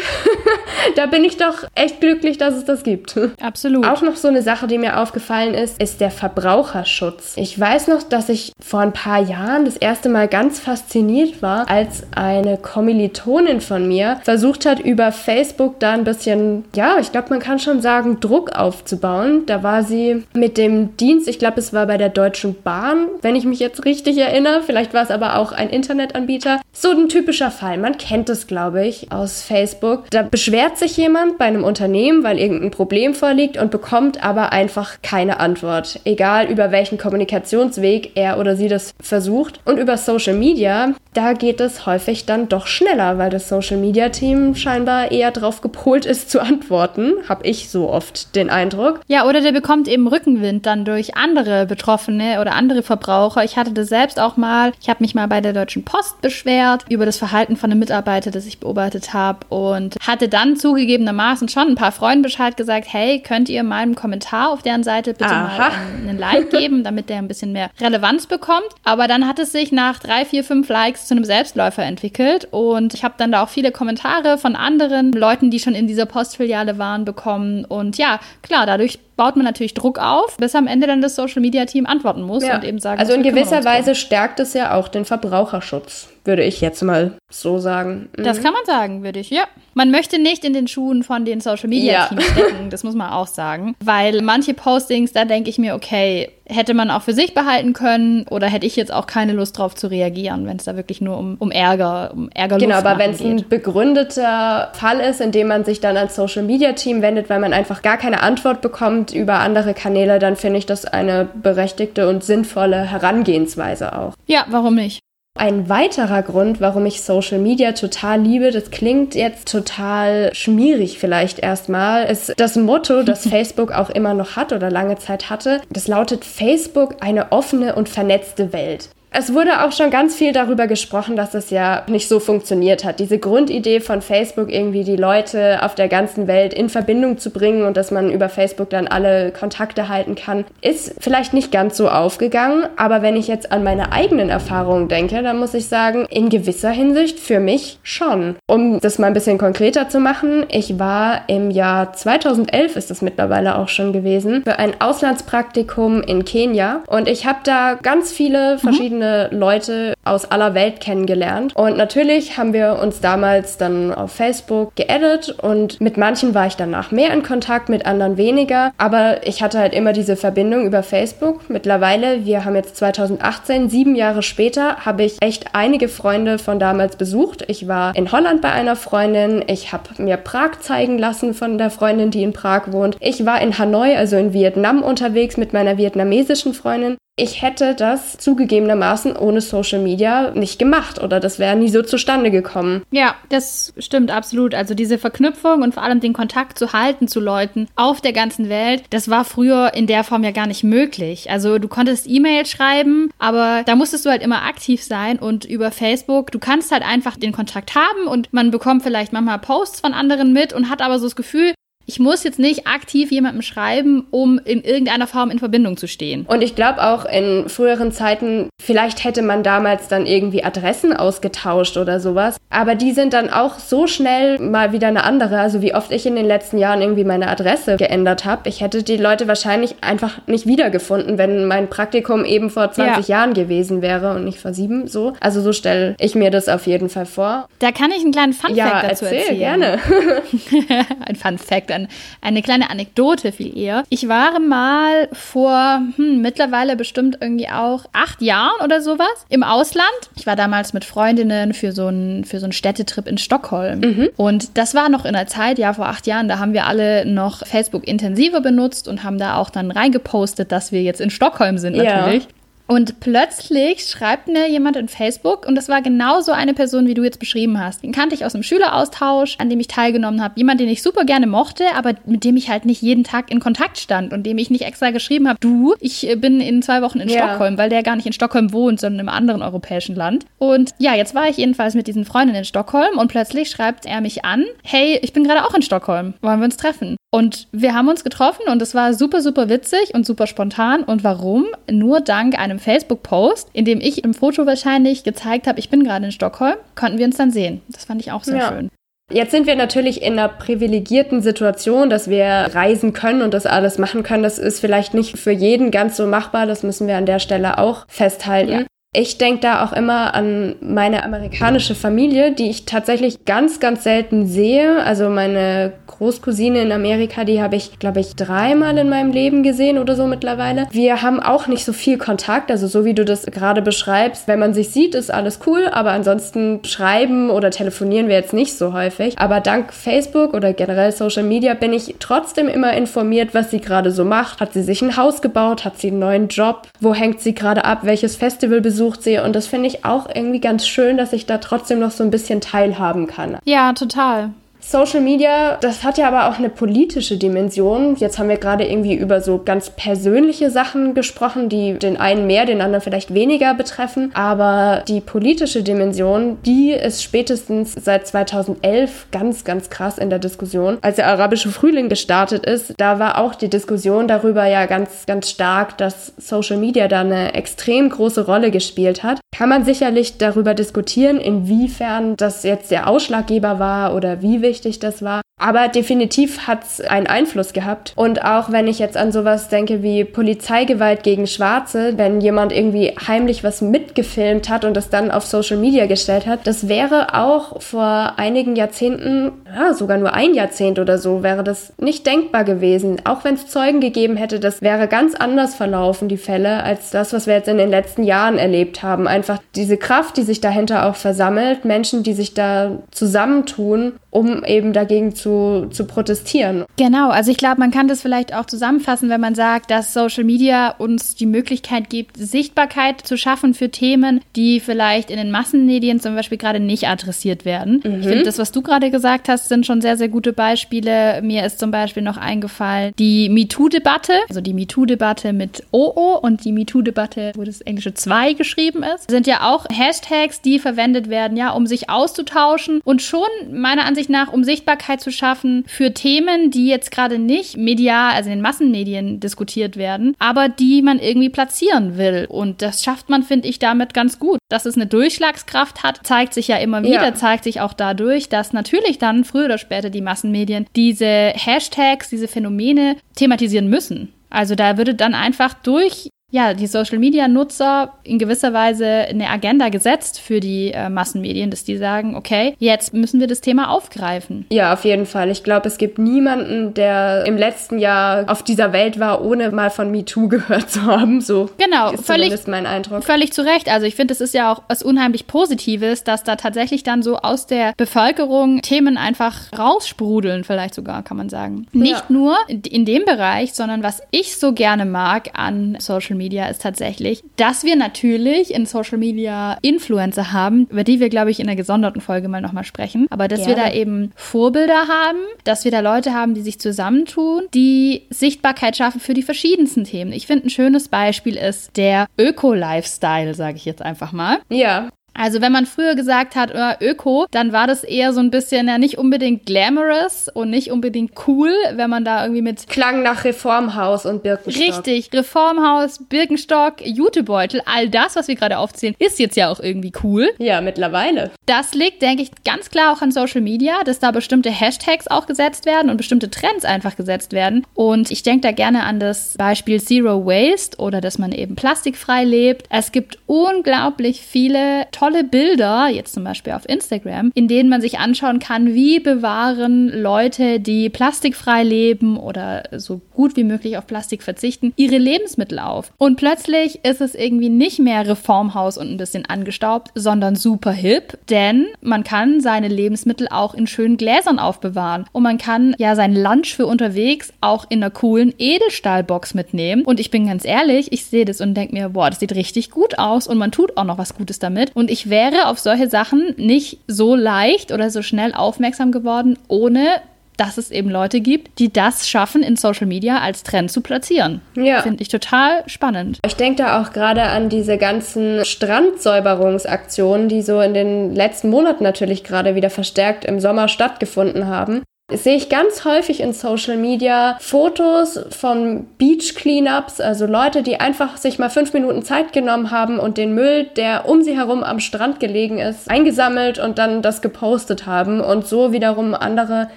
da 0.96 1.06
bin 1.06 1.24
ich 1.24 1.36
doch 1.36 1.64
echt 1.74 2.00
glücklich, 2.00 2.38
dass 2.38 2.54
es 2.54 2.64
das 2.64 2.84
gibt. 2.84 3.18
Absolut. 3.40 3.84
Auch 3.86 4.02
noch 4.02 4.14
so 4.14 4.28
eine 4.28 4.42
Sache, 4.42 4.68
die 4.68 4.78
mir 4.78 5.00
aufgefallen 5.00 5.54
ist, 5.54 5.82
ist 5.82 6.00
der 6.00 6.12
Verbraucherschutz. 6.12 7.32
Ich 7.36 7.58
weiß 7.58 7.88
noch, 7.88 8.04
dass 8.04 8.28
ich 8.28 8.52
vor 8.62 8.80
ein 8.80 8.92
paar 8.92 9.20
Jahren 9.20 9.64
das 9.64 9.76
erste 9.76 10.08
Mal 10.08 10.28
ganz 10.28 10.60
fasziniert 10.60 11.42
war, 11.42 11.68
als 11.68 12.04
eine 12.14 12.56
Kommilitonin 12.56 13.60
von 13.60 13.88
mir 13.88 14.20
versucht 14.22 14.64
hat, 14.64 14.78
über 14.78 15.10
Facebook 15.10 15.80
da 15.80 15.92
ein 15.92 16.04
bisschen, 16.04 16.64
ja, 16.74 16.83
ja, 16.84 16.98
ich 17.00 17.12
glaube, 17.12 17.30
man 17.30 17.40
kann 17.40 17.58
schon 17.58 17.80
sagen, 17.80 18.20
Druck 18.20 18.52
aufzubauen. 18.52 19.46
Da 19.46 19.62
war 19.62 19.84
sie 19.84 20.24
mit 20.34 20.58
dem 20.58 20.98
Dienst, 20.98 21.28
ich 21.28 21.38
glaube, 21.38 21.58
es 21.58 21.72
war 21.72 21.86
bei 21.86 21.96
der 21.96 22.10
Deutschen 22.10 22.54
Bahn, 22.62 23.06
wenn 23.22 23.36
ich 23.36 23.46
mich 23.46 23.58
jetzt 23.58 23.86
richtig 23.86 24.18
erinnere. 24.18 24.60
Vielleicht 24.60 24.92
war 24.92 25.02
es 25.02 25.10
aber 25.10 25.38
auch 25.38 25.52
ein 25.52 25.70
Internetanbieter. 25.70 26.60
So 26.72 26.90
ein 26.90 27.08
typischer 27.08 27.50
Fall. 27.50 27.78
Man 27.78 27.96
kennt 27.96 28.28
es, 28.28 28.46
glaube 28.46 28.86
ich, 28.86 29.10
aus 29.10 29.42
Facebook. 29.42 30.10
Da 30.10 30.22
beschwert 30.22 30.76
sich 30.76 30.96
jemand 30.98 31.38
bei 31.38 31.46
einem 31.46 31.64
Unternehmen, 31.64 32.22
weil 32.22 32.38
irgendein 32.38 32.70
Problem 32.70 33.14
vorliegt 33.14 33.56
und 33.56 33.70
bekommt 33.70 34.22
aber 34.22 34.52
einfach 34.52 34.98
keine 35.02 35.40
Antwort. 35.40 36.00
Egal 36.04 36.50
über 36.50 36.70
welchen 36.70 36.98
Kommunikationsweg 36.98 38.12
er 38.14 38.38
oder 38.38 38.56
sie 38.56 38.68
das 38.68 38.92
versucht. 39.00 39.60
Und 39.64 39.78
über 39.78 39.96
Social 39.96 40.34
Media, 40.34 40.92
da 41.14 41.32
geht 41.32 41.60
es 41.60 41.86
häufig 41.86 42.26
dann 42.26 42.50
doch 42.50 42.66
schneller, 42.66 43.16
weil 43.16 43.30
das 43.30 43.48
Social 43.48 43.78
Media 43.78 44.10
Team 44.10 44.54
scheinbar 44.54 45.12
eher 45.12 45.30
drauf 45.30 45.62
gepolt 45.62 46.04
ist 46.04 46.30
zu 46.30 46.40
antworten 46.42 46.73
antworten, 46.74 47.14
habe 47.28 47.46
ich 47.46 47.70
so 47.70 47.88
oft 47.90 48.34
den 48.34 48.50
Eindruck. 48.50 49.00
Ja, 49.06 49.26
oder 49.26 49.40
der 49.40 49.52
bekommt 49.52 49.86
eben 49.86 50.08
Rückenwind 50.08 50.66
dann 50.66 50.84
durch 50.84 51.16
andere 51.16 51.66
Betroffene 51.66 52.40
oder 52.40 52.54
andere 52.54 52.82
Verbraucher. 52.82 53.44
Ich 53.44 53.56
hatte 53.56 53.72
das 53.72 53.88
selbst 53.88 54.18
auch 54.18 54.36
mal. 54.36 54.72
Ich 54.80 54.88
habe 54.88 55.02
mich 55.02 55.14
mal 55.14 55.28
bei 55.28 55.40
der 55.40 55.52
Deutschen 55.52 55.84
Post 55.84 56.20
beschwert 56.20 56.84
über 56.88 57.06
das 57.06 57.16
Verhalten 57.16 57.56
von 57.56 57.70
einem 57.70 57.78
Mitarbeiter, 57.78 58.30
das 58.30 58.46
ich 58.46 58.58
beobachtet 58.58 59.14
habe 59.14 59.46
und 59.48 59.96
hatte 60.04 60.28
dann 60.28 60.56
zugegebenermaßen 60.56 61.48
schon 61.48 61.68
ein 61.68 61.74
paar 61.76 61.92
Freunden 61.92 62.22
Bescheid 62.22 62.56
gesagt, 62.56 62.88
hey, 62.90 63.20
könnt 63.20 63.48
ihr 63.48 63.62
meinem 63.62 63.94
Kommentar 63.94 64.50
auf 64.50 64.62
deren 64.62 64.82
Seite 64.82 65.12
bitte 65.12 65.26
Aha. 65.26 65.58
mal 65.58 65.70
einen 66.08 66.18
Like 66.18 66.50
geben, 66.50 66.82
damit 66.82 67.08
der 67.08 67.18
ein 67.18 67.28
bisschen 67.28 67.52
mehr 67.52 67.70
Relevanz 67.80 68.26
bekommt. 68.26 68.68
Aber 68.82 69.06
dann 69.06 69.26
hat 69.28 69.38
es 69.38 69.52
sich 69.52 69.70
nach 69.72 69.98
drei, 69.98 70.24
vier, 70.24 70.42
fünf 70.42 70.68
Likes 70.68 71.06
zu 71.06 71.14
einem 71.14 71.24
Selbstläufer 71.24 71.84
entwickelt 71.84 72.48
und 72.50 72.94
ich 72.94 73.04
habe 73.04 73.14
dann 73.16 73.32
da 73.32 73.44
auch 73.44 73.48
viele 73.48 73.70
Kommentare 73.70 74.38
von 74.38 74.56
anderen 74.56 75.12
Leuten, 75.12 75.50
die 75.50 75.60
schon 75.60 75.74
in 75.74 75.86
dieser 75.86 76.06
Postfiliale 76.06 76.63
waren, 76.78 77.04
bekommen. 77.04 77.64
Und 77.64 77.98
ja, 77.98 78.20
klar, 78.42 78.66
dadurch 78.66 78.98
baut 79.16 79.36
man 79.36 79.44
natürlich 79.44 79.74
Druck 79.74 79.98
auf, 79.98 80.36
bis 80.36 80.54
am 80.54 80.66
Ende 80.66 80.86
dann 80.86 81.00
das 81.00 81.14
Social 81.14 81.40
Media 81.40 81.64
Team 81.66 81.86
antworten 81.86 82.22
muss 82.22 82.44
ja. 82.44 82.56
und 82.56 82.64
eben 82.64 82.78
sagen 82.78 83.00
Also 83.00 83.12
in 83.12 83.22
gewisser 83.22 83.64
Weise 83.64 83.94
stärkt 83.94 84.40
es 84.40 84.54
ja 84.54 84.74
auch 84.74 84.88
den 84.88 85.04
Verbraucherschutz, 85.04 86.08
würde 86.24 86.42
ich 86.42 86.60
jetzt 86.60 86.82
mal 86.82 87.16
so 87.30 87.58
sagen. 87.58 88.08
Mhm. 88.16 88.24
Das 88.24 88.42
kann 88.42 88.52
man 88.52 88.64
sagen, 88.64 89.02
würde 89.02 89.20
ich, 89.20 89.30
ja. 89.30 89.44
Man 89.74 89.90
möchte 89.90 90.20
nicht 90.20 90.44
in 90.44 90.52
den 90.52 90.68
Schuhen 90.68 91.02
von 91.02 91.24
den 91.24 91.40
Social 91.40 91.68
Media 91.68 92.06
Teams 92.06 92.24
ja. 92.26 92.32
stecken, 92.32 92.70
das 92.70 92.84
muss 92.84 92.94
man 92.94 93.10
auch 93.10 93.26
sagen. 93.26 93.74
Weil 93.84 94.22
manche 94.22 94.54
Postings, 94.54 95.12
da 95.12 95.24
denke 95.24 95.50
ich 95.50 95.58
mir, 95.58 95.74
okay, 95.74 96.30
hätte 96.46 96.74
man 96.74 96.90
auch 96.90 97.02
für 97.02 97.14
sich 97.14 97.32
behalten 97.32 97.72
können 97.72 98.26
oder 98.30 98.46
hätte 98.46 98.66
ich 98.66 98.76
jetzt 98.76 98.92
auch 98.92 99.06
keine 99.06 99.32
Lust 99.32 99.56
drauf 99.56 99.74
zu 99.74 99.86
reagieren, 99.86 100.46
wenn 100.46 100.58
es 100.58 100.64
da 100.64 100.76
wirklich 100.76 101.00
nur 101.00 101.16
um, 101.16 101.36
um 101.38 101.50
Ärger, 101.50 102.12
um 102.14 102.28
Ärger 102.34 102.58
Genau, 102.58 102.76
aber 102.76 102.98
wenn 102.98 103.12
es 103.12 103.20
ein 103.22 103.48
begründeter 103.48 104.70
Fall 104.74 105.00
ist, 105.00 105.20
in 105.20 105.32
dem 105.32 105.48
man 105.48 105.64
sich 105.64 105.80
dann 105.80 105.96
ans 105.96 106.14
Social 106.14 106.42
Media 106.42 106.72
Team 106.72 107.00
wendet, 107.02 107.30
weil 107.30 107.40
man 107.40 107.52
einfach 107.52 107.82
gar 107.82 107.96
keine 107.96 108.22
Antwort 108.22 108.60
bekommt 108.60 109.03
über 109.12 109.40
andere 109.40 109.74
Kanäle, 109.74 110.18
dann 110.18 110.36
finde 110.36 110.58
ich 110.58 110.66
das 110.66 110.84
eine 110.84 111.28
berechtigte 111.34 112.08
und 112.08 112.24
sinnvolle 112.24 112.90
Herangehensweise 112.90 113.96
auch. 113.96 114.14
Ja, 114.26 114.46
warum 114.48 114.74
nicht? 114.74 115.00
Ein 115.36 115.68
weiterer 115.68 116.22
Grund, 116.22 116.60
warum 116.60 116.86
ich 116.86 117.02
Social 117.02 117.40
Media 117.40 117.72
total 117.72 118.20
liebe, 118.20 118.52
das 118.52 118.70
klingt 118.70 119.16
jetzt 119.16 119.50
total 119.50 120.32
schmierig 120.32 121.00
vielleicht 121.00 121.40
erstmal, 121.40 122.04
ist 122.04 122.34
das 122.36 122.54
Motto, 122.54 123.02
das 123.02 123.26
Facebook 123.28 123.72
auch 123.72 123.90
immer 123.90 124.14
noch 124.14 124.36
hat 124.36 124.52
oder 124.52 124.70
lange 124.70 124.96
Zeit 124.96 125.30
hatte. 125.30 125.60
Das 125.70 125.88
lautet 125.88 126.24
Facebook 126.24 126.96
eine 127.00 127.32
offene 127.32 127.74
und 127.74 127.88
vernetzte 127.88 128.52
Welt. 128.52 128.90
Es 129.16 129.32
wurde 129.32 129.62
auch 129.64 129.70
schon 129.70 129.90
ganz 129.90 130.16
viel 130.16 130.32
darüber 130.32 130.66
gesprochen, 130.66 131.14
dass 131.14 131.34
es 131.34 131.50
ja 131.50 131.84
nicht 131.86 132.08
so 132.08 132.18
funktioniert 132.18 132.82
hat. 132.82 132.98
Diese 132.98 133.20
Grundidee 133.20 133.78
von 133.78 134.02
Facebook, 134.02 134.52
irgendwie 134.52 134.82
die 134.82 134.96
Leute 134.96 135.62
auf 135.62 135.76
der 135.76 135.86
ganzen 135.86 136.26
Welt 136.26 136.52
in 136.52 136.68
Verbindung 136.68 137.16
zu 137.18 137.30
bringen 137.30 137.62
und 137.62 137.76
dass 137.76 137.92
man 137.92 138.10
über 138.10 138.28
Facebook 138.28 138.70
dann 138.70 138.88
alle 138.88 139.30
Kontakte 139.30 139.88
halten 139.88 140.16
kann, 140.16 140.44
ist 140.62 140.96
vielleicht 140.98 141.32
nicht 141.32 141.52
ganz 141.52 141.76
so 141.76 141.88
aufgegangen. 141.88 142.66
Aber 142.76 143.02
wenn 143.02 143.14
ich 143.14 143.28
jetzt 143.28 143.52
an 143.52 143.62
meine 143.62 143.92
eigenen 143.92 144.30
Erfahrungen 144.30 144.88
denke, 144.88 145.22
dann 145.22 145.38
muss 145.38 145.54
ich 145.54 145.68
sagen, 145.68 146.06
in 146.10 146.28
gewisser 146.28 146.70
Hinsicht 146.70 147.20
für 147.20 147.38
mich 147.38 147.78
schon. 147.84 148.34
Um 148.48 148.80
das 148.80 148.98
mal 148.98 149.06
ein 149.06 149.14
bisschen 149.14 149.38
konkreter 149.38 149.88
zu 149.88 150.00
machen, 150.00 150.44
ich 150.48 150.80
war 150.80 151.28
im 151.28 151.52
Jahr 151.52 151.92
2011, 151.92 152.74
ist 152.74 152.90
es 152.90 153.00
mittlerweile 153.00 153.58
auch 153.58 153.68
schon 153.68 153.92
gewesen, 153.92 154.42
für 154.42 154.58
ein 154.58 154.80
Auslandspraktikum 154.80 156.02
in 156.02 156.24
Kenia 156.24 156.82
und 156.88 157.06
ich 157.06 157.26
habe 157.26 157.38
da 157.44 157.74
ganz 157.80 158.10
viele 158.10 158.56
mhm. 158.56 158.58
Verschiedene 159.04 159.28
Leute 159.30 159.94
aus 160.04 160.24
aller 160.24 160.54
Welt 160.54 160.80
kennengelernt. 160.80 161.54
Und 161.56 161.76
natürlich 161.76 162.36
haben 162.36 162.52
wir 162.52 162.78
uns 162.80 163.00
damals 163.00 163.56
dann 163.56 163.92
auf 163.92 164.12
Facebook 164.12 164.74
geaddet 164.76 165.30
und 165.30 165.80
mit 165.80 165.96
manchen 165.96 166.34
war 166.34 166.46
ich 166.46 166.56
danach 166.56 166.90
mehr 166.90 167.12
in 167.12 167.22
Kontakt, 167.22 167.68
mit 167.68 167.86
anderen 167.86 168.16
weniger. 168.16 168.72
Aber 168.76 169.26
ich 169.26 169.42
hatte 169.42 169.58
halt 169.58 169.72
immer 169.72 169.92
diese 169.92 170.16
Verbindung 170.16 170.66
über 170.66 170.82
Facebook. 170.82 171.48
Mittlerweile, 171.48 172.24
wir 172.24 172.44
haben 172.44 172.54
jetzt 172.54 172.76
2018, 172.76 173.70
sieben 173.70 173.94
Jahre 173.94 174.22
später, 174.22 174.84
habe 174.84 175.04
ich 175.04 175.16
echt 175.20 175.54
einige 175.54 175.88
Freunde 175.88 176.38
von 176.38 176.58
damals 176.58 176.96
besucht. 176.96 177.44
Ich 177.48 177.66
war 177.68 177.96
in 177.96 178.12
Holland 178.12 178.42
bei 178.42 178.52
einer 178.52 178.76
Freundin. 178.76 179.42
Ich 179.46 179.72
habe 179.72 179.84
mir 179.98 180.16
Prag 180.16 180.60
zeigen 180.60 180.98
lassen 180.98 181.34
von 181.34 181.56
der 181.58 181.70
Freundin, 181.70 182.10
die 182.10 182.22
in 182.22 182.32
Prag 182.32 182.72
wohnt. 182.72 182.96
Ich 183.00 183.24
war 183.24 183.40
in 183.40 183.58
Hanoi, 183.58 183.96
also 183.96 184.16
in 184.16 184.32
Vietnam 184.32 184.82
unterwegs 184.82 185.36
mit 185.36 185.52
meiner 185.52 185.78
vietnamesischen 185.78 186.52
Freundin. 186.52 186.96
Ich 187.16 187.42
hätte 187.42 187.76
das 187.76 188.18
zugegebenermaßen 188.18 189.16
ohne 189.16 189.40
Social 189.40 189.78
Media 189.78 190.32
nicht 190.32 190.58
gemacht 190.58 191.00
oder 191.00 191.20
das 191.20 191.38
wäre 191.38 191.54
nie 191.54 191.68
so 191.68 191.82
zustande 191.82 192.32
gekommen. 192.32 192.82
Ja, 192.90 193.14
das 193.28 193.72
stimmt 193.78 194.10
absolut. 194.10 194.52
Also 194.52 194.74
diese 194.74 194.98
Verknüpfung 194.98 195.62
und 195.62 195.74
vor 195.74 195.84
allem 195.84 196.00
den 196.00 196.12
Kontakt 196.12 196.58
zu 196.58 196.72
halten 196.72 197.06
zu 197.06 197.20
Leuten 197.20 197.68
auf 197.76 198.00
der 198.00 198.12
ganzen 198.12 198.48
Welt, 198.48 198.82
das 198.90 199.08
war 199.08 199.24
früher 199.24 199.74
in 199.74 199.86
der 199.86 200.02
Form 200.02 200.24
ja 200.24 200.32
gar 200.32 200.48
nicht 200.48 200.64
möglich. 200.64 201.30
Also 201.30 201.60
du 201.60 201.68
konntest 201.68 202.08
E-Mail 202.08 202.46
schreiben, 202.46 203.10
aber 203.20 203.62
da 203.64 203.76
musstest 203.76 204.04
du 204.04 204.10
halt 204.10 204.22
immer 204.22 204.42
aktiv 204.42 204.82
sein 204.82 205.20
und 205.20 205.44
über 205.44 205.70
Facebook, 205.70 206.32
du 206.32 206.40
kannst 206.40 206.72
halt 206.72 206.82
einfach 206.82 207.16
den 207.16 207.30
Kontakt 207.30 207.76
haben 207.76 208.08
und 208.08 208.32
man 208.32 208.50
bekommt 208.50 208.82
vielleicht 208.82 209.12
manchmal 209.12 209.38
Posts 209.38 209.78
von 209.78 209.94
anderen 209.94 210.32
mit 210.32 210.52
und 210.52 210.68
hat 210.68 210.82
aber 210.82 210.98
so 210.98 211.06
das 211.06 211.14
Gefühl, 211.14 211.54
ich 211.86 211.98
muss 211.98 212.24
jetzt 212.24 212.38
nicht 212.38 212.66
aktiv 212.66 213.10
jemandem 213.10 213.42
schreiben, 213.42 214.06
um 214.10 214.38
in 214.44 214.62
irgendeiner 214.62 215.06
Form 215.06 215.30
in 215.30 215.38
Verbindung 215.38 215.76
zu 215.76 215.86
stehen. 215.86 216.24
Und 216.26 216.42
ich 216.42 216.54
glaube 216.54 216.82
auch 216.82 217.04
in 217.04 217.48
früheren 217.48 217.92
Zeiten, 217.92 218.48
vielleicht 218.60 219.04
hätte 219.04 219.22
man 219.22 219.42
damals 219.42 219.88
dann 219.88 220.06
irgendwie 220.06 220.44
Adressen 220.44 220.94
ausgetauscht 220.94 221.76
oder 221.76 222.00
sowas. 222.00 222.36
Aber 222.50 222.74
die 222.74 222.92
sind 222.92 223.12
dann 223.12 223.30
auch 223.30 223.58
so 223.58 223.86
schnell 223.86 224.38
mal 224.38 224.72
wieder 224.72 224.88
eine 224.88 225.04
andere. 225.04 225.38
Also 225.38 225.60
wie 225.60 225.74
oft 225.74 225.90
ich 225.92 226.06
in 226.06 226.16
den 226.16 226.26
letzten 226.26 226.58
Jahren 226.58 226.80
irgendwie 226.80 227.04
meine 227.04 227.28
Adresse 227.28 227.76
geändert 227.76 228.24
habe. 228.24 228.48
Ich 228.48 228.60
hätte 228.60 228.82
die 228.82 228.96
Leute 228.96 229.28
wahrscheinlich 229.28 229.76
einfach 229.82 230.26
nicht 230.26 230.46
wiedergefunden, 230.46 231.18
wenn 231.18 231.46
mein 231.46 231.68
Praktikum 231.68 232.24
eben 232.24 232.50
vor 232.50 232.70
20 232.70 233.08
ja. 233.08 233.16
Jahren 233.16 233.34
gewesen 233.34 233.82
wäre 233.82 234.14
und 234.14 234.24
nicht 234.24 234.38
vor 234.38 234.54
sieben 234.54 234.88
so. 234.88 235.12
Also 235.20 235.40
so 235.40 235.52
stelle 235.52 235.94
ich 235.98 236.14
mir 236.14 236.30
das 236.30 236.48
auf 236.48 236.66
jeden 236.66 236.88
Fall 236.88 237.06
vor. 237.06 237.48
Da 237.58 237.72
kann 237.72 237.90
ich 237.90 238.02
einen 238.02 238.12
kleinen 238.12 238.32
Fun 238.32 238.54
ja, 238.54 238.82
dazu 238.82 239.04
erzähl, 239.04 239.18
erzählen. 239.18 239.38
gerne. 239.38 239.78
Ein 241.06 241.16
Fun 241.16 241.38
Ein, 241.74 241.88
eine 242.20 242.42
kleine 242.42 242.70
Anekdote 242.70 243.32
viel 243.32 243.56
eher. 243.56 243.84
Ich 243.88 244.08
war 244.08 244.38
mal 244.40 245.08
vor 245.12 245.82
hm, 245.96 246.20
mittlerweile 246.20 246.76
bestimmt 246.76 247.18
irgendwie 247.20 247.48
auch 247.48 247.84
acht 247.92 248.22
Jahren 248.22 248.60
oder 248.62 248.80
sowas 248.80 249.26
im 249.28 249.42
Ausland. 249.42 249.88
Ich 250.16 250.26
war 250.26 250.36
damals 250.36 250.72
mit 250.72 250.84
Freundinnen 250.84 251.54
für 251.54 251.72
so 251.72 251.86
einen 251.86 252.24
für 252.24 252.38
so 252.38 252.46
einen 252.46 252.52
Städtetrip 252.52 253.06
in 253.06 253.18
Stockholm. 253.18 253.80
Mhm. 253.80 254.08
Und 254.16 254.56
das 254.56 254.74
war 254.74 254.88
noch 254.88 255.04
in 255.04 255.12
der 255.12 255.26
Zeit, 255.26 255.58
ja, 255.58 255.72
vor 255.74 255.86
acht 255.86 256.06
Jahren, 256.06 256.28
da 256.28 256.38
haben 256.38 256.52
wir 256.52 256.66
alle 256.66 257.04
noch 257.04 257.46
Facebook 257.46 257.86
intensiver 257.86 258.40
benutzt 258.40 258.88
und 258.88 259.04
haben 259.04 259.18
da 259.18 259.36
auch 259.36 259.50
dann 259.50 259.70
reingepostet, 259.70 260.52
dass 260.52 260.72
wir 260.72 260.82
jetzt 260.82 261.00
in 261.00 261.10
Stockholm 261.10 261.58
sind 261.58 261.76
natürlich. 261.76 262.24
Ja. 262.24 262.28
Und 262.66 263.00
plötzlich 263.00 263.84
schreibt 263.84 264.28
mir 264.28 264.48
jemand 264.48 264.76
in 264.76 264.88
Facebook, 264.88 265.46
und 265.46 265.54
das 265.54 265.68
war 265.68 265.82
genauso 265.82 266.32
eine 266.32 266.54
Person, 266.54 266.86
wie 266.86 266.94
du 266.94 267.04
jetzt 267.04 267.18
beschrieben 267.18 267.60
hast. 267.60 267.82
Den 267.82 267.92
kannte 267.92 268.14
ich 268.14 268.24
aus 268.24 268.34
einem 268.34 268.42
Schüleraustausch, 268.42 269.36
an 269.38 269.50
dem 269.50 269.60
ich 269.60 269.68
teilgenommen 269.68 270.22
habe. 270.22 270.34
Jemand, 270.36 270.60
den 270.60 270.68
ich 270.68 270.82
super 270.82 271.04
gerne 271.04 271.26
mochte, 271.26 271.64
aber 271.74 271.94
mit 272.06 272.24
dem 272.24 272.36
ich 272.36 272.48
halt 272.48 272.64
nicht 272.64 272.80
jeden 272.80 273.04
Tag 273.04 273.30
in 273.30 273.40
Kontakt 273.40 273.78
stand 273.78 274.12
und 274.12 274.24
dem 274.24 274.38
ich 274.38 274.50
nicht 274.50 274.64
extra 274.64 274.90
geschrieben 274.90 275.28
habe, 275.28 275.38
du, 275.40 275.74
ich 275.80 276.08
bin 276.18 276.40
in 276.40 276.62
zwei 276.62 276.80
Wochen 276.80 277.00
in 277.00 277.08
ja. 277.08 277.28
Stockholm, 277.28 277.58
weil 277.58 277.68
der 277.68 277.82
gar 277.82 277.96
nicht 277.96 278.06
in 278.06 278.12
Stockholm 278.12 278.52
wohnt, 278.52 278.80
sondern 278.80 279.00
im 279.00 279.08
anderen 279.08 279.42
europäischen 279.42 279.94
Land. 279.94 280.24
Und 280.38 280.70
ja, 280.78 280.94
jetzt 280.94 281.14
war 281.14 281.28
ich 281.28 281.36
jedenfalls 281.36 281.74
mit 281.74 281.86
diesen 281.86 282.04
Freundinnen 282.04 282.38
in 282.38 282.44
Stockholm 282.44 282.98
und 282.98 283.08
plötzlich 283.08 283.50
schreibt 283.50 283.84
er 283.84 284.00
mich 284.00 284.24
an, 284.24 284.44
hey, 284.62 284.98
ich 285.02 285.12
bin 285.12 285.24
gerade 285.24 285.44
auch 285.44 285.54
in 285.54 285.62
Stockholm, 285.62 286.14
wollen 286.22 286.40
wir 286.40 286.46
uns 286.46 286.56
treffen? 286.56 286.96
Und 287.14 287.46
wir 287.52 287.74
haben 287.74 287.86
uns 287.86 288.02
getroffen 288.02 288.42
und 288.50 288.60
es 288.60 288.74
war 288.74 288.92
super, 288.92 289.20
super 289.20 289.48
witzig 289.48 289.94
und 289.94 290.04
super 290.04 290.26
spontan. 290.26 290.82
Und 290.82 291.04
warum? 291.04 291.46
Nur 291.70 292.00
dank 292.00 292.36
einem 292.36 292.53
Facebook-Post, 292.58 293.48
in 293.52 293.64
dem 293.64 293.80
ich 293.80 294.04
im 294.04 294.14
Foto 294.14 294.46
wahrscheinlich 294.46 295.04
gezeigt 295.04 295.46
habe, 295.46 295.58
ich 295.58 295.70
bin 295.70 295.84
gerade 295.84 296.06
in 296.06 296.12
Stockholm, 296.12 296.56
konnten 296.74 296.98
wir 296.98 297.06
uns 297.06 297.16
dann 297.16 297.30
sehen. 297.30 297.62
Das 297.68 297.84
fand 297.84 298.00
ich 298.00 298.12
auch 298.12 298.24
sehr 298.24 298.38
ja. 298.38 298.48
schön. 298.48 298.70
Jetzt 299.12 299.32
sind 299.32 299.46
wir 299.46 299.54
natürlich 299.54 300.02
in 300.02 300.14
einer 300.14 300.28
privilegierten 300.28 301.20
Situation, 301.20 301.90
dass 301.90 302.08
wir 302.08 302.24
reisen 302.24 302.94
können 302.94 303.20
und 303.20 303.34
das 303.34 303.44
alles 303.44 303.76
machen 303.76 304.02
können. 304.02 304.22
Das 304.22 304.38
ist 304.38 304.60
vielleicht 304.60 304.94
nicht 304.94 305.18
für 305.18 305.30
jeden 305.30 305.70
ganz 305.70 305.98
so 305.98 306.06
machbar. 306.06 306.46
Das 306.46 306.62
müssen 306.62 306.88
wir 306.88 306.96
an 306.96 307.04
der 307.04 307.18
Stelle 307.18 307.58
auch 307.58 307.84
festhalten. 307.86 308.52
Ja. 308.52 308.64
Ich 308.96 309.18
denke 309.18 309.40
da 309.40 309.64
auch 309.64 309.72
immer 309.72 310.14
an 310.14 310.54
meine 310.60 311.02
amerikanische 311.02 311.74
Familie, 311.74 312.30
die 312.30 312.48
ich 312.48 312.64
tatsächlich 312.64 313.24
ganz, 313.24 313.58
ganz 313.58 313.82
selten 313.82 314.28
sehe. 314.28 314.84
Also 314.84 315.08
meine 315.08 315.72
Großcousine 315.88 316.62
in 316.62 316.70
Amerika, 316.70 317.24
die 317.24 317.42
habe 317.42 317.56
ich, 317.56 317.80
glaube 317.80 317.98
ich, 317.98 318.14
dreimal 318.14 318.78
in 318.78 318.88
meinem 318.88 319.10
Leben 319.10 319.42
gesehen 319.42 319.78
oder 319.78 319.96
so 319.96 320.06
mittlerweile. 320.06 320.68
Wir 320.70 321.02
haben 321.02 321.18
auch 321.18 321.48
nicht 321.48 321.64
so 321.64 321.72
viel 321.72 321.98
Kontakt, 321.98 322.52
also 322.52 322.68
so 322.68 322.84
wie 322.84 322.94
du 322.94 323.04
das 323.04 323.26
gerade 323.26 323.62
beschreibst. 323.62 324.28
Wenn 324.28 324.38
man 324.38 324.54
sich 324.54 324.70
sieht, 324.70 324.94
ist 324.94 325.12
alles 325.12 325.40
cool, 325.44 325.68
aber 325.72 325.90
ansonsten 325.90 326.60
schreiben 326.64 327.30
oder 327.30 327.50
telefonieren 327.50 328.06
wir 328.06 328.14
jetzt 328.14 328.32
nicht 328.32 328.56
so 328.56 328.72
häufig. 328.72 329.18
Aber 329.18 329.40
dank 329.40 329.72
Facebook 329.72 330.34
oder 330.34 330.52
generell 330.52 330.92
Social 330.92 331.24
Media 331.24 331.54
bin 331.54 331.72
ich 331.72 331.96
trotzdem 331.98 332.46
immer 332.46 332.74
informiert, 332.74 333.34
was 333.34 333.50
sie 333.50 333.60
gerade 333.60 333.90
so 333.90 334.04
macht. 334.04 334.40
Hat 334.40 334.52
sie 334.52 334.62
sich 334.62 334.82
ein 334.82 334.96
Haus 334.96 335.20
gebaut? 335.20 335.64
Hat 335.64 335.78
sie 335.78 335.88
einen 335.88 335.98
neuen 335.98 336.28
Job? 336.28 336.68
Wo 336.78 336.94
hängt 336.94 337.20
sie 337.20 337.34
gerade 337.34 337.64
ab? 337.64 337.80
Welches 337.82 338.14
Festival 338.14 338.60
besucht 338.60 338.83
besucht 338.84 339.02
sehe. 339.02 339.24
Und 339.24 339.34
das 339.34 339.46
finde 339.46 339.68
ich 339.68 339.84
auch 339.84 340.08
irgendwie 340.14 340.40
ganz 340.40 340.66
schön, 340.66 340.96
dass 340.96 341.12
ich 341.12 341.26
da 341.26 341.38
trotzdem 341.38 341.78
noch 341.78 341.90
so 341.90 342.04
ein 342.04 342.10
bisschen 342.10 342.40
teilhaben 342.40 343.06
kann. 343.06 343.38
Ja, 343.44 343.72
total. 343.72 344.30
Social 344.66 345.02
Media, 345.02 345.58
das 345.60 345.84
hat 345.84 345.98
ja 345.98 346.08
aber 346.08 346.28
auch 346.28 346.38
eine 346.38 346.48
politische 346.48 347.18
Dimension. 347.18 347.96
Jetzt 347.96 348.18
haben 348.18 348.30
wir 348.30 348.38
gerade 348.38 348.64
irgendwie 348.64 348.94
über 348.94 349.20
so 349.20 349.40
ganz 349.44 349.68
persönliche 349.68 350.50
Sachen 350.50 350.94
gesprochen, 350.94 351.50
die 351.50 351.74
den 351.74 351.98
einen 351.98 352.26
mehr, 352.26 352.46
den 352.46 352.62
anderen 352.62 352.82
vielleicht 352.82 353.12
weniger 353.12 353.52
betreffen. 353.52 354.10
Aber 354.14 354.82
die 354.88 355.02
politische 355.02 355.62
Dimension, 355.62 356.38
die 356.46 356.72
ist 356.72 357.02
spätestens 357.02 357.74
seit 357.74 358.06
2011 358.06 359.08
ganz, 359.12 359.44
ganz 359.44 359.68
krass 359.68 359.98
in 359.98 360.08
der 360.08 360.18
Diskussion. 360.18 360.78
Als 360.80 360.96
der 360.96 361.08
arabische 361.08 361.50
Frühling 361.50 361.90
gestartet 361.90 362.46
ist, 362.46 362.72
da 362.78 362.98
war 362.98 363.18
auch 363.18 363.34
die 363.34 363.50
Diskussion 363.50 364.08
darüber 364.08 364.46
ja 364.46 364.64
ganz, 364.64 365.04
ganz 365.06 365.28
stark, 365.28 365.76
dass 365.76 366.14
Social 366.16 366.56
Media 366.56 366.88
da 366.88 367.00
eine 367.00 367.34
extrem 367.34 367.90
große 367.90 368.24
Rolle 368.24 368.50
gespielt 368.50 369.02
hat. 369.02 369.20
Kann 369.36 369.50
man 369.50 369.64
sicherlich 369.66 370.16
darüber 370.16 370.54
diskutieren, 370.54 371.18
inwiefern 371.18 372.16
das 372.16 372.44
jetzt 372.44 372.70
der 372.70 372.88
Ausschlaggeber 372.88 373.58
war 373.58 373.94
oder 373.94 374.22
wie 374.22 374.40
wichtig 374.40 374.53
wichtig 374.54 374.78
das 374.78 375.02
war. 375.02 375.23
Aber 375.36 375.66
definitiv 375.66 376.46
hat 376.46 376.62
es 376.62 376.80
einen 376.80 377.08
Einfluss 377.08 377.52
gehabt. 377.52 377.92
Und 377.96 378.24
auch 378.24 378.52
wenn 378.52 378.68
ich 378.68 378.78
jetzt 378.78 378.96
an 378.96 379.10
sowas 379.10 379.48
denke 379.48 379.82
wie 379.82 380.04
Polizeigewalt 380.04 381.02
gegen 381.02 381.26
Schwarze, 381.26 381.94
wenn 381.98 382.20
jemand 382.20 382.52
irgendwie 382.52 382.92
heimlich 383.06 383.42
was 383.42 383.60
mitgefilmt 383.60 384.48
hat 384.48 384.64
und 384.64 384.76
das 384.76 384.90
dann 384.90 385.10
auf 385.10 385.26
Social 385.26 385.56
Media 385.56 385.86
gestellt 385.86 386.26
hat, 386.26 386.46
das 386.46 386.68
wäre 386.68 387.14
auch 387.14 387.60
vor 387.60 388.12
einigen 388.16 388.54
Jahrzehnten, 388.54 389.32
ja, 389.52 389.74
sogar 389.74 389.98
nur 389.98 390.14
ein 390.14 390.34
Jahrzehnt 390.34 390.78
oder 390.78 390.98
so, 390.98 391.24
wäre 391.24 391.42
das 391.42 391.72
nicht 391.78 392.06
denkbar 392.06 392.44
gewesen. 392.44 393.00
Auch 393.04 393.24
wenn 393.24 393.34
es 393.34 393.48
Zeugen 393.48 393.80
gegeben 393.80 394.16
hätte, 394.16 394.38
das 394.38 394.62
wäre 394.62 394.86
ganz 394.86 395.16
anders 395.16 395.56
verlaufen, 395.56 396.08
die 396.08 396.16
Fälle, 396.16 396.62
als 396.62 396.90
das, 396.90 397.12
was 397.12 397.26
wir 397.26 397.34
jetzt 397.34 397.48
in 397.48 397.58
den 397.58 397.70
letzten 397.70 398.04
Jahren 398.04 398.38
erlebt 398.38 398.84
haben. 398.84 399.08
Einfach 399.08 399.40
diese 399.56 399.78
Kraft, 399.78 400.16
die 400.16 400.22
sich 400.22 400.40
dahinter 400.40 400.86
auch 400.86 400.94
versammelt, 400.94 401.64
Menschen, 401.64 402.04
die 402.04 402.14
sich 402.14 402.34
da 402.34 402.78
zusammentun, 402.92 403.94
um 404.10 404.44
eben 404.44 404.72
dagegen 404.72 405.14
zu, 405.16 405.23
zu 405.24 405.86
protestieren. 405.86 406.64
Genau, 406.76 407.10
also 407.10 407.30
ich 407.30 407.36
glaube, 407.36 407.58
man 407.60 407.70
kann 407.70 407.88
das 407.88 408.02
vielleicht 408.02 408.34
auch 408.34 408.46
zusammenfassen, 408.46 409.08
wenn 409.08 409.20
man 409.20 409.34
sagt, 409.34 409.70
dass 409.70 409.92
Social 409.92 410.24
Media 410.24 410.70
uns 410.70 411.14
die 411.14 411.26
Möglichkeit 411.26 411.90
gibt, 411.90 412.16
Sichtbarkeit 412.16 413.00
zu 413.00 413.16
schaffen 413.16 413.54
für 413.54 413.70
Themen, 413.70 414.20
die 414.36 414.60
vielleicht 414.60 415.10
in 415.10 415.16
den 415.16 415.30
Massenmedien 415.30 416.00
zum 416.00 416.14
Beispiel 416.14 416.38
gerade 416.38 416.60
nicht 416.60 416.88
adressiert 416.88 417.44
werden. 417.44 417.80
Mhm. 417.84 418.00
Ich 418.00 418.06
finde, 418.06 418.24
das, 418.24 418.38
was 418.38 418.52
du 418.52 418.62
gerade 418.62 418.90
gesagt 418.90 419.28
hast, 419.28 419.48
sind 419.48 419.66
schon 419.66 419.80
sehr, 419.80 419.96
sehr 419.96 420.08
gute 420.08 420.32
Beispiele. 420.32 421.22
Mir 421.22 421.44
ist 421.44 421.58
zum 421.58 421.70
Beispiel 421.70 422.02
noch 422.02 422.16
eingefallen 422.16 422.92
die 422.98 423.28
MeToo-Debatte, 423.28 424.12
also 424.28 424.40
die 424.40 424.52
MeToo-Debatte 424.52 425.32
mit 425.32 425.64
OO 425.70 426.18
und 426.20 426.44
die 426.44 426.52
MeToo-Debatte, 426.52 427.32
wo 427.34 427.44
das 427.44 427.60
englische 427.62 427.94
2 427.94 428.34
geschrieben 428.34 428.82
ist, 428.82 429.10
sind 429.10 429.26
ja 429.26 429.52
auch 429.52 429.66
Hashtags, 429.72 430.42
die 430.42 430.58
verwendet 430.58 431.08
werden, 431.08 431.36
ja, 431.36 431.50
um 431.50 431.66
sich 431.66 431.88
auszutauschen 431.88 432.80
und 432.84 433.00
schon 433.02 433.26
meiner 433.52 433.84
Ansicht 433.86 434.10
nach, 434.10 434.32
um 434.32 434.44
Sichtbarkeit 434.44 435.00
zu 435.00 435.10
schaffen 435.16 435.64
für 435.66 435.94
Themen, 435.94 436.50
die 436.50 436.66
jetzt 436.66 436.90
gerade 436.90 437.18
nicht 437.18 437.56
medial, 437.56 438.12
also 438.12 438.30
in 438.30 438.36
den 438.36 438.42
Massenmedien 438.42 439.20
diskutiert 439.20 439.76
werden, 439.76 440.14
aber 440.18 440.48
die 440.48 440.82
man 440.82 440.98
irgendwie 440.98 441.28
platzieren 441.28 441.96
will. 441.96 442.26
Und 442.28 442.62
das 442.62 442.82
schafft 442.82 443.08
man, 443.08 443.22
finde 443.22 443.48
ich, 443.48 443.58
damit 443.58 443.94
ganz 443.94 444.18
gut. 444.18 444.38
Dass 444.48 444.66
es 444.66 444.76
eine 444.76 444.86
Durchschlagskraft 444.86 445.82
hat, 445.82 446.00
zeigt 446.04 446.34
sich 446.34 446.48
ja 446.48 446.56
immer 446.56 446.82
wieder, 446.82 447.04
ja. 447.04 447.14
zeigt 447.14 447.44
sich 447.44 447.60
auch 447.60 447.72
dadurch, 447.72 448.28
dass 448.28 448.52
natürlich 448.52 448.98
dann 448.98 449.24
früher 449.24 449.46
oder 449.46 449.58
später 449.58 449.90
die 449.90 450.00
Massenmedien 450.00 450.66
diese 450.76 451.06
Hashtags, 451.06 452.10
diese 452.10 452.28
Phänomene 452.28 452.96
thematisieren 453.14 453.68
müssen. 453.68 454.12
Also 454.30 454.56
da 454.56 454.76
würde 454.76 454.94
dann 454.94 455.14
einfach 455.14 455.54
durch 455.54 456.10
ja, 456.34 456.52
die 456.52 456.66
Social-Media-Nutzer 456.66 457.92
in 458.02 458.18
gewisser 458.18 458.52
Weise 458.52 458.84
eine 458.84 459.30
Agenda 459.30 459.68
gesetzt 459.68 460.18
für 460.18 460.40
die 460.40 460.72
äh, 460.72 460.88
Massenmedien, 460.88 461.48
dass 461.48 461.62
die 461.62 461.76
sagen, 461.76 462.16
okay, 462.16 462.56
jetzt 462.58 462.92
müssen 462.92 463.20
wir 463.20 463.28
das 463.28 463.40
Thema 463.40 463.70
aufgreifen. 463.70 464.44
Ja, 464.50 464.72
auf 464.72 464.84
jeden 464.84 465.06
Fall. 465.06 465.30
Ich 465.30 465.44
glaube, 465.44 465.68
es 465.68 465.78
gibt 465.78 466.00
niemanden, 466.00 466.74
der 466.74 467.24
im 467.24 467.36
letzten 467.36 467.78
Jahr 467.78 468.28
auf 468.28 468.42
dieser 468.42 468.72
Welt 468.72 468.98
war, 468.98 469.24
ohne 469.24 469.52
mal 469.52 469.70
von 469.70 469.92
MeToo 469.92 470.26
gehört 470.34 470.72
zu 470.72 470.84
haben. 470.84 471.20
So 471.20 471.50
genau, 471.56 471.92
ist 471.92 472.04
völlig, 472.04 472.34
mein 472.48 472.66
Eindruck. 472.66 473.04
Völlig 473.04 473.32
zu 473.32 473.42
Recht. 473.42 473.68
Also 473.68 473.86
ich 473.86 473.94
finde, 473.94 474.12
es 474.12 474.20
ist 474.20 474.34
ja 474.34 474.52
auch 474.52 474.62
was 474.66 474.82
unheimlich 474.82 475.28
Positives, 475.28 476.02
dass 476.02 476.24
da 476.24 476.34
tatsächlich 476.34 476.82
dann 476.82 477.04
so 477.04 477.18
aus 477.18 477.46
der 477.46 477.74
Bevölkerung 477.76 478.60
Themen 478.60 478.96
einfach 478.96 479.56
raussprudeln, 479.56 480.42
vielleicht 480.42 480.74
sogar, 480.74 481.04
kann 481.04 481.16
man 481.16 481.28
sagen. 481.28 481.68
Ja. 481.72 481.80
Nicht 481.80 482.10
nur 482.10 482.36
in 482.48 482.84
dem 482.84 483.04
Bereich, 483.04 483.54
sondern 483.54 483.84
was 483.84 484.02
ich 484.10 484.36
so 484.36 484.52
gerne 484.52 484.84
mag 484.84 485.30
an 485.34 485.76
Social 485.78 486.16
Media, 486.16 486.23
Media 486.24 486.46
ist 486.46 486.62
tatsächlich, 486.62 487.22
dass 487.36 487.64
wir 487.64 487.76
natürlich 487.76 488.54
in 488.54 488.64
Social 488.64 488.96
Media 488.96 489.58
Influencer 489.60 490.32
haben, 490.32 490.66
über 490.70 490.82
die 490.84 491.00
wir, 491.00 491.10
glaube 491.10 491.30
ich, 491.30 491.38
in 491.38 491.48
einer 491.48 491.56
gesonderten 491.56 492.00
Folge 492.00 492.28
mal 492.28 492.40
nochmal 492.40 492.64
sprechen. 492.64 493.06
Aber 493.10 493.28
dass 493.28 493.40
Gerne. 493.40 493.56
wir 493.56 493.62
da 493.62 493.72
eben 493.72 494.12
Vorbilder 494.16 494.88
haben, 494.88 495.18
dass 495.44 495.64
wir 495.64 495.70
da 495.70 495.80
Leute 495.80 496.14
haben, 496.14 496.34
die 496.34 496.40
sich 496.40 496.58
zusammentun, 496.58 497.42
die 497.52 498.02
Sichtbarkeit 498.08 498.76
schaffen 498.76 499.00
für 499.00 499.12
die 499.12 499.22
verschiedensten 499.22 499.84
Themen. 499.84 500.12
Ich 500.12 500.26
finde, 500.26 500.46
ein 500.46 500.50
schönes 500.50 500.88
Beispiel 500.88 501.36
ist 501.36 501.76
der 501.76 502.06
Öko-Lifestyle, 502.18 503.34
sage 503.34 503.56
ich 503.56 503.66
jetzt 503.66 503.82
einfach 503.82 504.12
mal. 504.12 504.38
Ja. 504.48 504.88
Also 505.14 505.40
wenn 505.40 505.52
man 505.52 505.66
früher 505.66 505.94
gesagt 505.94 506.36
hat, 506.36 506.52
oh, 506.54 506.84
Öko, 506.84 507.26
dann 507.30 507.52
war 507.52 507.66
das 507.66 507.84
eher 507.84 508.12
so 508.12 508.20
ein 508.20 508.30
bisschen 508.30 508.68
ja 508.68 508.78
nicht 508.78 508.98
unbedingt 508.98 509.46
glamorous 509.46 510.28
und 510.28 510.50
nicht 510.50 510.70
unbedingt 510.70 511.12
cool, 511.26 511.52
wenn 511.74 511.88
man 511.88 512.04
da 512.04 512.22
irgendwie 512.22 512.42
mit 512.42 512.68
Klang 512.68 513.02
nach 513.02 513.24
Reformhaus 513.24 514.06
und 514.06 514.22
Birkenstock. 514.22 514.62
Richtig, 514.62 515.12
Reformhaus, 515.12 516.00
Birkenstock, 516.08 516.84
Jutebeutel, 516.84 517.62
all 517.64 517.88
das, 517.88 518.16
was 518.16 518.28
wir 518.28 518.34
gerade 518.34 518.58
aufzählen, 518.58 518.94
ist 518.98 519.18
jetzt 519.18 519.36
ja 519.36 519.50
auch 519.50 519.60
irgendwie 519.60 519.92
cool. 520.02 520.28
Ja, 520.38 520.60
mittlerweile. 520.60 521.30
Das 521.46 521.74
liegt, 521.74 522.02
denke 522.02 522.22
ich, 522.22 522.30
ganz 522.44 522.70
klar 522.70 522.92
auch 522.92 523.00
an 523.00 523.12
Social 523.12 523.40
Media, 523.40 523.84
dass 523.84 524.00
da 524.00 524.10
bestimmte 524.10 524.50
Hashtags 524.50 525.06
auch 525.08 525.26
gesetzt 525.26 525.64
werden 525.66 525.90
und 525.90 525.96
bestimmte 525.96 526.30
Trends 526.30 526.64
einfach 526.64 526.96
gesetzt 526.96 527.32
werden. 527.32 527.64
Und 527.74 528.10
ich 528.10 528.22
denke 528.22 528.40
da 528.40 528.52
gerne 528.52 528.82
an 528.82 528.98
das 528.98 529.36
Beispiel 529.38 529.80
Zero 529.80 530.26
Waste 530.26 530.78
oder 530.78 531.00
dass 531.00 531.18
man 531.18 531.32
eben 531.32 531.54
plastikfrei 531.54 532.24
lebt. 532.24 532.66
Es 532.70 532.92
gibt 532.92 533.18
unglaublich 533.26 534.20
viele 534.20 534.86
tolle 534.90 535.03
tolle 535.04 535.22
Bilder, 535.22 535.88
jetzt 535.88 536.14
zum 536.14 536.24
Beispiel 536.24 536.54
auf 536.54 536.66
Instagram, 536.66 537.30
in 537.34 537.46
denen 537.46 537.68
man 537.68 537.82
sich 537.82 537.98
anschauen 537.98 538.38
kann, 538.38 538.72
wie 538.72 539.00
bewahren 539.00 539.88
Leute, 539.88 540.60
die 540.60 540.88
plastikfrei 540.88 541.62
leben 541.62 542.16
oder 542.16 542.62
so 542.72 543.02
gut 543.12 543.36
wie 543.36 543.44
möglich 543.44 543.76
auf 543.76 543.86
Plastik 543.86 544.22
verzichten, 544.22 544.72
ihre 544.76 544.96
Lebensmittel 544.96 545.58
auf. 545.58 545.92
Und 545.98 546.16
plötzlich 546.16 546.86
ist 546.86 547.02
es 547.02 547.14
irgendwie 547.14 547.50
nicht 547.50 547.78
mehr 547.78 548.08
Reformhaus 548.08 548.78
und 548.78 548.90
ein 548.90 548.96
bisschen 548.96 549.26
angestaubt, 549.26 549.90
sondern 549.94 550.36
super 550.36 550.72
hip, 550.72 551.18
denn 551.28 551.66
man 551.82 552.02
kann 552.02 552.40
seine 552.40 552.68
Lebensmittel 552.68 553.28
auch 553.30 553.52
in 553.52 553.66
schönen 553.66 553.98
Gläsern 553.98 554.38
aufbewahren 554.38 555.04
und 555.12 555.22
man 555.22 555.36
kann 555.36 555.76
ja 555.76 555.96
sein 555.96 556.16
Lunch 556.16 556.54
für 556.54 556.66
unterwegs 556.66 557.30
auch 557.42 557.66
in 557.68 557.82
einer 557.82 557.90
coolen 557.90 558.32
Edelstahlbox 558.38 559.34
mitnehmen. 559.34 559.82
Und 559.82 560.00
ich 560.00 560.10
bin 560.10 560.28
ganz 560.28 560.46
ehrlich, 560.46 560.92
ich 560.92 561.04
sehe 561.04 561.26
das 561.26 561.42
und 561.42 561.52
denke 561.52 561.74
mir, 561.74 561.90
boah, 561.90 562.08
das 562.08 562.20
sieht 562.20 562.34
richtig 562.34 562.70
gut 562.70 562.98
aus 562.98 563.26
und 563.26 563.36
man 563.36 563.52
tut 563.52 563.76
auch 563.76 563.84
noch 563.84 563.98
was 563.98 564.14
Gutes 564.14 564.38
damit. 564.38 564.74
Und 564.74 564.93
ich 564.94 565.10
wäre 565.10 565.48
auf 565.48 565.58
solche 565.58 565.90
Sachen 565.90 566.34
nicht 566.36 566.78
so 566.86 567.16
leicht 567.16 567.72
oder 567.72 567.90
so 567.90 568.00
schnell 568.00 568.32
aufmerksam 568.32 568.92
geworden, 568.92 569.36
ohne 569.48 569.88
dass 570.36 570.56
es 570.56 570.70
eben 570.70 570.88
Leute 570.88 571.20
gibt, 571.20 571.58
die 571.58 571.72
das 571.72 572.08
schaffen, 572.08 572.44
in 572.44 572.54
Social 572.54 572.86
Media 572.86 573.18
als 573.18 573.42
Trend 573.42 573.72
zu 573.72 573.80
platzieren. 573.80 574.40
Ja. 574.54 574.82
Finde 574.82 575.02
ich 575.02 575.08
total 575.08 575.64
spannend. 575.66 576.20
Ich 576.24 576.36
denke 576.36 576.62
da 576.62 576.80
auch 576.80 576.92
gerade 576.92 577.22
an 577.22 577.48
diese 577.48 577.76
ganzen 577.76 578.44
Strandsäuberungsaktionen, 578.44 580.28
die 580.28 580.42
so 580.42 580.60
in 580.60 580.74
den 580.74 581.12
letzten 581.12 581.50
Monaten 581.50 581.82
natürlich 581.82 582.22
gerade 582.22 582.54
wieder 582.54 582.70
verstärkt 582.70 583.24
im 583.24 583.40
Sommer 583.40 583.66
stattgefunden 583.66 584.46
haben 584.46 584.82
sehe 585.12 585.36
ich 585.36 585.50
ganz 585.50 585.84
häufig 585.84 586.20
in 586.20 586.32
Social 586.32 586.76
Media 586.76 587.36
Fotos 587.40 588.18
von 588.30 588.86
Beach 588.98 589.34
Cleanups, 589.34 590.00
also 590.00 590.26
Leute, 590.26 590.62
die 590.62 590.80
einfach 590.80 591.18
sich 591.18 591.38
mal 591.38 591.50
fünf 591.50 591.74
Minuten 591.74 592.02
Zeit 592.02 592.32
genommen 592.32 592.70
haben 592.70 592.98
und 592.98 593.18
den 593.18 593.34
Müll, 593.34 593.64
der 593.76 594.08
um 594.08 594.22
sie 594.22 594.36
herum 594.36 594.62
am 594.62 594.80
Strand 594.80 595.20
gelegen 595.20 595.58
ist, 595.58 595.90
eingesammelt 595.90 596.58
und 596.58 596.78
dann 596.78 597.02
das 597.02 597.20
gepostet 597.20 597.86
haben 597.86 598.20
und 598.20 598.46
so 598.46 598.72
wiederum 598.72 599.14
andere 599.14 599.68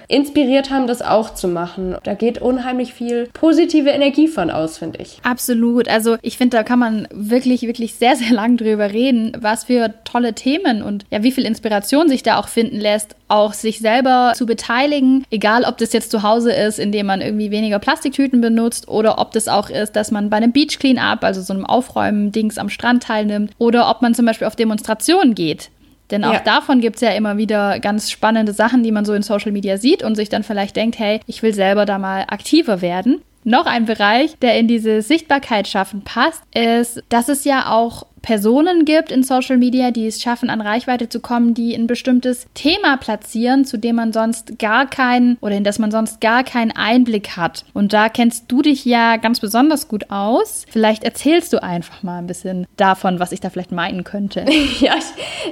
inspiriert 0.08 0.70
haben, 0.70 0.86
das 0.86 1.02
auch 1.02 1.34
zu 1.34 1.46
machen. 1.46 1.96
Da 2.04 2.14
geht 2.14 2.40
unheimlich 2.40 2.94
viel 2.94 3.28
positive 3.34 3.90
Energie 3.90 4.28
von 4.28 4.50
aus, 4.50 4.78
finde 4.78 5.00
ich. 5.02 5.18
Absolut. 5.22 5.88
Also 5.88 6.16
ich 6.22 6.38
finde, 6.38 6.56
da 6.56 6.62
kann 6.62 6.78
man 6.78 7.06
wirklich, 7.12 7.62
wirklich 7.62 7.94
sehr, 7.94 8.16
sehr 8.16 8.32
lang 8.32 8.56
drüber 8.56 8.92
reden, 8.92 9.36
was 9.38 9.64
für 9.64 9.92
tolle 10.04 10.32
Themen 10.32 10.82
und 10.82 11.04
ja, 11.10 11.22
wie 11.22 11.32
viel 11.32 11.44
Inspiration 11.44 12.08
sich 12.08 12.22
da 12.22 12.38
auch 12.38 12.48
finden 12.48 12.80
lässt, 12.80 13.14
auch 13.28 13.52
sich 13.52 13.78
selber 13.78 14.32
zu 14.34 14.46
beteiligen, 14.46 15.24
egal 15.30 15.64
ob 15.64 15.78
das 15.78 15.92
jetzt 15.92 16.10
zu 16.10 16.22
Hause 16.22 16.52
ist, 16.52 16.78
indem 16.78 17.06
man 17.06 17.20
irgendwie 17.20 17.50
weniger 17.50 17.78
Plastiktüten 17.78 18.40
benutzt 18.40 18.88
oder 18.88 19.18
ob 19.18 19.32
das 19.32 19.48
auch 19.48 19.70
ist, 19.70 19.96
dass 19.96 20.10
man 20.10 20.30
bei 20.30 20.38
einem 20.38 20.52
Beach 20.52 20.78
Cleanup, 20.78 21.22
also 21.22 21.42
so 21.42 21.52
einem 21.52 21.66
Aufräumen-Dings 21.66 22.58
am 22.58 22.68
Strand 22.68 23.02
teilnimmt 23.02 23.52
oder 23.58 23.90
ob 23.90 24.02
man 24.02 24.14
zum 24.14 24.26
Beispiel 24.26 24.46
auf 24.46 24.56
Demonstrationen 24.56 25.34
geht. 25.34 25.70
Denn 26.10 26.24
auch 26.24 26.32
ja. 26.32 26.40
davon 26.40 26.80
gibt 26.80 26.96
es 26.96 27.02
ja 27.02 27.10
immer 27.10 27.36
wieder 27.36 27.80
ganz 27.80 28.10
spannende 28.10 28.52
Sachen, 28.52 28.82
die 28.82 28.92
man 28.92 29.04
so 29.04 29.12
in 29.12 29.22
Social 29.22 29.52
Media 29.52 29.76
sieht 29.76 30.02
und 30.02 30.14
sich 30.14 30.28
dann 30.28 30.42
vielleicht 30.42 30.76
denkt, 30.76 30.98
hey, 30.98 31.20
ich 31.26 31.42
will 31.42 31.52
selber 31.52 31.84
da 31.84 31.98
mal 31.98 32.24
aktiver 32.28 32.80
werden. 32.80 33.20
Noch 33.48 33.64
ein 33.64 33.86
Bereich, 33.86 34.38
der 34.40 34.58
in 34.58 34.68
diese 34.68 35.00
Sichtbarkeit 35.00 35.66
schaffen 35.66 36.02
passt, 36.02 36.42
ist, 36.54 37.02
dass 37.08 37.30
es 37.30 37.44
ja 37.44 37.70
auch 37.70 38.04
Personen 38.22 38.84
gibt 38.84 39.10
in 39.10 39.22
Social 39.22 39.56
Media, 39.56 39.90
die 39.90 40.06
es 40.06 40.20
schaffen, 40.20 40.50
an 40.50 40.60
Reichweite 40.60 41.08
zu 41.08 41.20
kommen, 41.20 41.54
die 41.54 41.74
ein 41.74 41.86
bestimmtes 41.86 42.46
Thema 42.54 42.96
platzieren, 42.98 43.64
zu 43.64 43.78
dem 43.78 43.96
man 43.96 44.12
sonst 44.12 44.58
gar 44.58 44.86
keinen 44.86 45.38
oder 45.40 45.56
in 45.56 45.64
das 45.64 45.78
man 45.78 45.90
sonst 45.90 46.20
gar 46.20 46.44
keinen 46.44 46.72
Einblick 46.72 47.36
hat. 47.36 47.64
Und 47.74 47.92
da 47.92 48.08
kennst 48.08 48.44
du 48.48 48.62
dich 48.62 48.84
ja 48.84 49.16
ganz 49.16 49.40
besonders 49.40 49.88
gut 49.88 50.10
aus. 50.10 50.66
Vielleicht 50.68 51.04
erzählst 51.04 51.52
du 51.52 51.62
einfach 51.62 52.02
mal 52.02 52.18
ein 52.18 52.26
bisschen 52.26 52.66
davon, 52.76 53.18
was 53.18 53.32
ich 53.32 53.40
da 53.40 53.50
vielleicht 53.50 53.72
meinen 53.72 54.04
könnte. 54.04 54.44
ja, 54.80 54.94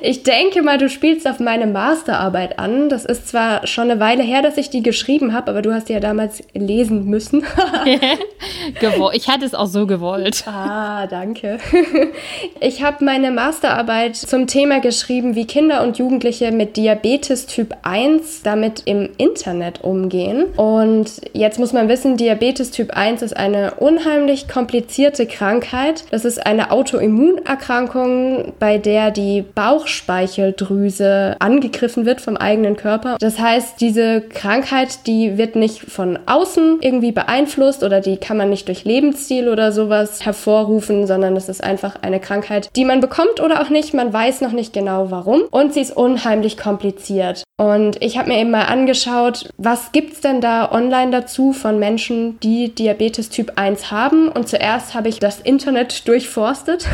ich, 0.03 0.11
ich 0.11 0.23
denke 0.23 0.63
mal, 0.63 0.79
du 0.79 0.89
spielst 0.89 1.27
auf 1.27 1.41
meine 1.41 1.67
Masterarbeit 1.67 2.59
an. 2.59 2.89
Das 2.89 3.05
ist 3.05 3.29
zwar 3.29 3.67
schon 3.67 3.91
eine 3.91 4.01
Weile 4.01 4.23
her, 4.23 4.43
dass 4.43 4.57
ich 4.57 4.71
die 4.71 4.83
geschrieben 4.83 5.33
habe, 5.33 5.51
aber 5.51 5.63
du 5.63 5.73
hast 5.73 5.89
die 5.89 5.93
ja 5.93 6.01
damals 6.01 6.43
lesen 6.53 7.07
müssen. 7.07 7.45
ich 9.13 9.29
hatte 9.29 9.45
es 9.45 9.55
auch 9.55 9.67
so 9.67 9.87
gewollt. 9.87 10.45
Ah, 10.47 11.07
danke. 11.07 11.59
Ich 12.59 12.83
habe 12.83 13.05
meine 13.05 13.31
Masterarbeit 13.31 14.17
zum 14.17 14.47
Thema 14.47 14.81
geschrieben, 14.81 15.35
wie 15.35 15.47
Kinder 15.47 15.83
und 15.83 15.99
Jugendliche 15.99 16.53
mit 16.53 16.77
Diabetes 16.77 17.47
Typ 17.47 17.77
1 17.83 18.43
damit 18.43 18.83
im 18.87 19.11
Internet 19.19 19.85
umgehen. 19.85 20.47
Und 20.57 21.11
jetzt 21.33 21.59
muss 21.59 21.73
man 21.73 21.89
wissen, 21.89 22.17
Diabetes 22.17 22.71
Typ 22.71 22.93
1 22.97 23.23
ist 23.23 23.37
eine 23.37 23.75
unheimlich 23.75 24.49
komplizierte 24.49 25.27
Krankheit. 25.27 26.05
Das 26.11 26.25
ist 26.25 26.45
eine 26.45 26.71
Autoimmunerkrankung, 26.71 28.55
bei 28.59 28.79
der 28.79 29.11
die 29.11 29.43
Bauchspeicheldrüse 29.43 31.37
angegriffen 31.39 32.07
wird 32.07 32.21
vom 32.21 32.37
eigenen 32.37 32.77
Körper. 32.77 33.17
Das 33.21 33.39
heißt, 33.39 33.81
diese 33.81 34.23
Krankheit, 34.23 35.07
die 35.07 35.37
wird 35.37 35.57
nicht 35.57 35.81
von 35.81 36.19
außen 36.27 36.79
irgendwie 36.81 37.13
beeinflusst 37.13 37.76
oder 37.83 38.01
die 38.01 38.17
kann 38.17 38.37
man 38.37 38.51
nicht 38.51 38.69
durch 38.69 38.85
Lebensstil 38.85 39.49
oder 39.49 39.73
sowas 39.73 40.25
hervorrufen, 40.25 41.07
sondern 41.07 41.35
das 41.35 41.49
ist 41.49 41.63
einfach 41.63 41.97
eine 42.03 42.21
Krankheit, 42.21 42.71
die 42.77 42.85
man 42.85 43.01
bekommt 43.01 43.41
oder 43.41 43.63
auch 43.63 43.71
nicht. 43.71 43.95
Man 43.95 44.13
weiß 44.13 44.41
noch 44.41 44.53
nicht 44.53 44.73
genau 44.73 45.11
warum. 45.11 45.43
Und 45.51 45.75
sie 45.75 45.81
ist 45.81 45.97
unheimlich 45.97 46.57
kompliziert. 46.57 47.46
Und 47.59 48.03
ich 48.03 48.19
habe 48.19 48.29
mir 48.29 48.39
eben 48.39 48.51
mal 48.51 48.67
angeschaut, 48.67 49.49
was 49.57 49.91
gibt 49.93 50.13
es 50.13 50.21
denn 50.21 50.43
da 50.43 50.71
online 50.71 51.11
dazu 51.11 51.55
von 51.55 51.79
Menschen, 51.79 52.39
die 52.41 52.69
Diabetes 52.75 53.31
Typ 53.31 53.53
1 53.57 53.91
haben. 53.91 54.29
Und 54.29 54.47
zuerst 54.47 54.95
habe 54.95 55.09
ich 55.09 55.21
das 55.21 55.41
Internet 55.41 56.07
durchforstet 56.07 56.87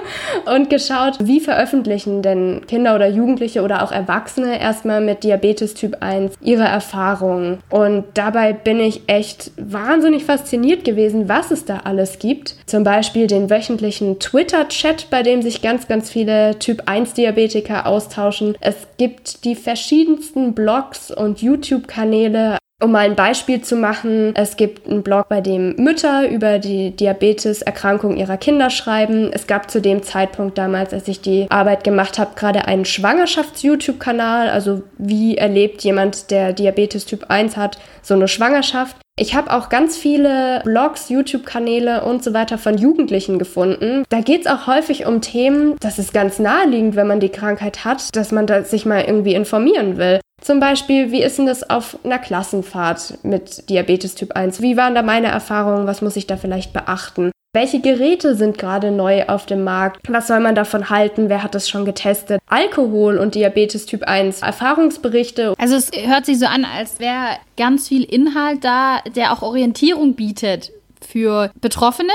und 0.46 0.70
geschaut, 0.70 1.18
wie 1.20 1.38
veröffentlichen 1.38 2.22
denn 2.22 2.62
Kinder 2.66 2.94
oder 2.94 3.08
Jugendliche 3.08 3.60
oder 3.60 3.82
auch 3.82 3.92
Erwachsene 3.92 4.58
erstmal 4.58 5.02
mit 5.02 5.22
Diabetes 5.22 5.74
Typ 5.74 5.98
1 6.00 6.32
ihre 6.40 6.64
Erfahrungen. 6.64 7.58
Und 7.68 8.04
dabei 8.14 8.54
bin 8.54 8.80
ich 8.80 9.02
echt 9.08 9.50
wahnsinnig 9.58 10.24
fasziniert 10.24 10.82
gewesen, 10.82 11.28
was 11.28 11.50
es 11.50 11.66
da 11.66 11.80
alles 11.84 12.18
gibt. 12.18 12.56
Zum 12.64 12.84
Beispiel 12.84 13.26
den 13.26 13.50
wöchentlichen 13.50 14.18
Twitter-Chat, 14.18 15.10
bei 15.10 15.22
dem 15.22 15.42
sich 15.42 15.60
ganz, 15.60 15.88
ganz 15.88 16.08
viele 16.08 16.58
Typ 16.58 16.84
1 16.86 17.12
Diabetiker 17.12 17.84
austauschen. 17.84 18.56
Es 18.62 18.76
gibt 18.96 19.44
die 19.44 19.54
verschiedenen 19.54 20.05
verschiedensten 20.06 20.54
Blogs 20.54 21.10
und 21.10 21.42
YouTube-Kanäle. 21.42 22.58
Um 22.82 22.92
mal 22.92 23.06
ein 23.06 23.16
Beispiel 23.16 23.62
zu 23.62 23.74
machen, 23.74 24.34
es 24.36 24.58
gibt 24.58 24.86
einen 24.86 25.02
Blog, 25.02 25.30
bei 25.30 25.40
dem 25.40 25.76
Mütter 25.76 26.28
über 26.28 26.58
die 26.58 26.90
Diabetes-Erkrankung 26.90 28.18
ihrer 28.18 28.36
Kinder 28.36 28.68
schreiben. 28.68 29.30
Es 29.32 29.46
gab 29.46 29.70
zu 29.70 29.80
dem 29.80 30.02
Zeitpunkt 30.02 30.58
damals, 30.58 30.92
als 30.92 31.08
ich 31.08 31.22
die 31.22 31.46
Arbeit 31.48 31.84
gemacht 31.84 32.18
habe, 32.18 32.32
gerade 32.36 32.66
einen 32.66 32.84
Schwangerschafts-YouTube-Kanal. 32.84 34.50
Also 34.50 34.82
wie 34.98 35.38
erlebt 35.38 35.84
jemand, 35.84 36.30
der 36.30 36.52
Diabetes 36.52 37.06
Typ 37.06 37.30
1 37.30 37.56
hat, 37.56 37.78
so 38.02 38.12
eine 38.12 38.28
Schwangerschaft. 38.28 38.98
Ich 39.18 39.34
habe 39.34 39.54
auch 39.54 39.70
ganz 39.70 39.96
viele 39.96 40.60
Blogs, 40.64 41.08
YouTube-Kanäle 41.08 42.04
und 42.04 42.22
so 42.22 42.34
weiter 42.34 42.58
von 42.58 42.76
Jugendlichen 42.76 43.38
gefunden. 43.38 44.04
Da 44.10 44.20
geht 44.20 44.42
es 44.42 44.46
auch 44.46 44.66
häufig 44.66 45.06
um 45.06 45.22
Themen, 45.22 45.76
das 45.80 45.98
ist 45.98 46.12
ganz 46.12 46.38
naheliegend, 46.38 46.96
wenn 46.96 47.06
man 47.06 47.20
die 47.20 47.30
Krankheit 47.30 47.86
hat, 47.86 48.14
dass 48.14 48.32
man 48.32 48.46
da 48.46 48.64
sich 48.64 48.84
mal 48.84 49.02
irgendwie 49.04 49.32
informieren 49.32 49.96
will. 49.96 50.20
Zum 50.46 50.60
Beispiel, 50.60 51.10
wie 51.10 51.24
ist 51.24 51.38
denn 51.38 51.46
das 51.46 51.68
auf 51.68 51.98
einer 52.04 52.20
Klassenfahrt 52.20 53.18
mit 53.24 53.68
Diabetes 53.68 54.14
Typ 54.14 54.36
1? 54.36 54.62
Wie 54.62 54.76
waren 54.76 54.94
da 54.94 55.02
meine 55.02 55.26
Erfahrungen? 55.26 55.88
Was 55.88 56.02
muss 56.02 56.14
ich 56.14 56.28
da 56.28 56.36
vielleicht 56.36 56.72
beachten? 56.72 57.32
Welche 57.52 57.80
Geräte 57.80 58.36
sind 58.36 58.56
gerade 58.56 58.92
neu 58.92 59.24
auf 59.26 59.46
dem 59.46 59.64
Markt? 59.64 60.08
Was 60.08 60.28
soll 60.28 60.38
man 60.38 60.54
davon 60.54 60.88
halten? 60.88 61.28
Wer 61.28 61.42
hat 61.42 61.56
das 61.56 61.68
schon 61.68 61.84
getestet? 61.84 62.40
Alkohol 62.46 63.18
und 63.18 63.34
Diabetes 63.34 63.86
Typ 63.86 64.04
1, 64.04 64.42
Erfahrungsberichte. 64.42 65.54
Also 65.58 65.74
es 65.74 65.90
hört 65.92 66.26
sich 66.26 66.38
so 66.38 66.46
an, 66.46 66.64
als 66.64 67.00
wäre 67.00 67.38
ganz 67.56 67.88
viel 67.88 68.04
Inhalt 68.04 68.62
da, 68.62 69.00
der 69.16 69.32
auch 69.32 69.42
Orientierung 69.42 70.14
bietet 70.14 70.70
für 71.00 71.50
Betroffene, 71.60 72.12